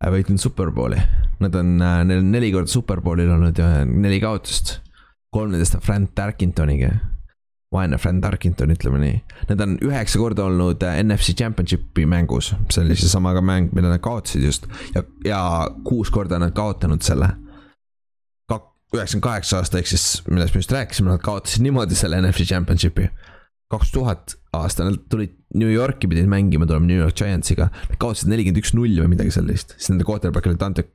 [0.02, 0.98] Äh, võitnud Superbowli.
[1.42, 4.80] Nad on, äh, neil on neli korda Superbowlil olnud ja neli kaotust.
[5.32, 6.90] kolm nendest on Frank Tarkintoniga.
[7.72, 9.20] Vaene Frank Tarkinton, ütleme nii.
[9.50, 13.92] Nad on üheksa korda olnud äh, NFC Championshipi mängus, see oli seesama ka mäng, mida
[13.92, 14.68] nad kaotasid just.
[14.96, 15.42] ja, ja
[15.88, 17.36] kuus korda nad kaotanud selle.
[18.92, 23.06] üheksakümmend kaheksa aasta ehk siis, millest me just rääkisime, nad kaotasid niimoodi selle NFC Championshipi
[23.72, 27.70] kaks tuhat aasta, nad tulid New Yorki, pidid mängima, tulema New York Giantsiga.
[27.88, 30.90] Nad kaotasid nelikümmend üks null või midagi sellist, siis nende quarterback oli Dante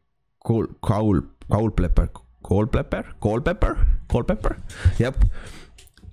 [0.47, 2.11] Cole, Cole, Culpepper,
[2.47, 3.79] Culpepper, Culpepper,
[4.13, 4.59] Culpepper,
[5.01, 5.17] jah.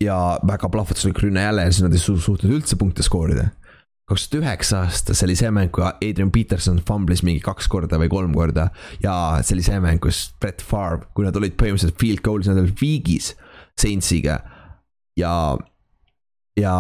[0.03, 0.17] Ja
[0.47, 3.49] väga plahvatuslik rünne jälle siis nad ei suutnud üldse punkte skoorida.
[4.09, 7.99] kaks tuhat üheksa aasta, see oli see mäng, kui Adrian Peterson fumblis mingi kaks korda
[8.01, 8.69] või kolm korda.
[9.03, 12.59] ja see oli see mäng, kus Brett Favre, kui nad olid põhimõtteliselt field goal'is, nad
[12.61, 13.33] olid viigis
[13.79, 14.41] Saintsiga
[15.17, 15.33] ja
[16.59, 16.75] ja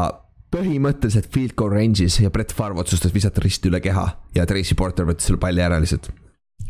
[0.53, 4.05] põhimõtteliselt field goal range'is ja Brett Favre otsustas visata risti üle keha
[4.35, 6.11] ja Tracy Porter võttis selle palli ära lihtsalt.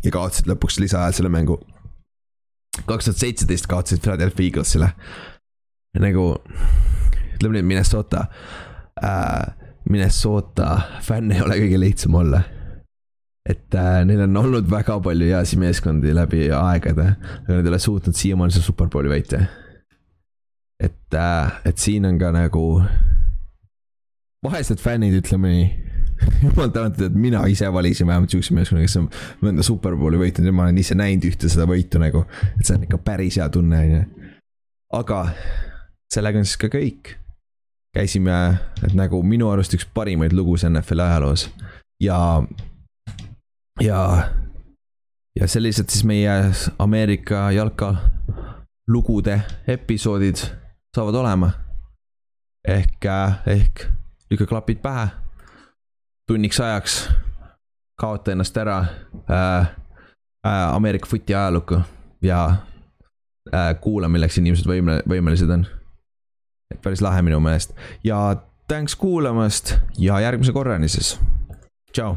[0.04, 1.58] ja kaotasid lõpuks lisaajal selle mängu.
[2.86, 4.92] kaks tuhat seitseteist kaotasid Philadelphia Eaglesile.
[6.02, 6.30] Nagu,
[7.36, 8.26] ütleme nii, Minnesota
[9.02, 12.42] äh,, Minnesota fänn ei ole kõige lihtsam olla.
[13.44, 17.10] et äh, neil on olnud väga palju heasi meeskondi läbi aegade,
[17.42, 19.42] aga nad ei ole suutnud siiamaani seda superbowli võita.
[20.80, 22.64] et äh,, et siin on ka nagu
[24.44, 25.66] vaesed fännid, ütleme nii
[26.46, 29.10] jumal tänatud, et mina ise valisin vähemalt siukse meeskonna, kes on
[29.44, 32.24] mõnda superbowli võitnud ja ma olen ise näinud ühte seda võitu nagu.
[32.58, 34.32] et see on ikka päris hea tunne, on ju.
[35.00, 35.20] aga
[36.12, 37.16] sellega on siis ka kõik.
[37.94, 41.48] käisime, et nagu minu arust üks parimaid lugusid NFL-i ajaloos
[42.02, 42.42] ja
[43.80, 44.28] ja,
[45.40, 46.32] ja sellised siis meie
[46.78, 50.42] Ameerika jalkalugude episoodid
[50.96, 51.50] saavad olema.
[52.68, 53.04] ehk,
[53.46, 53.86] ehk
[54.30, 55.08] lükka klapid pähe.
[56.26, 57.08] tunniks ajaks
[58.00, 58.78] kaota ennast ära
[59.30, 59.60] äh,
[60.46, 61.80] äh, Ameerika footi ajalukku
[62.22, 62.56] ja
[63.54, 65.66] äh, kuula, milleks inimesed võime, võimelised on.
[66.70, 67.74] Et päris lahe minu meelest
[68.04, 68.36] ja
[68.68, 71.18] thanks kuulamast ja järgmise korrani siis.
[71.92, 72.16] tšau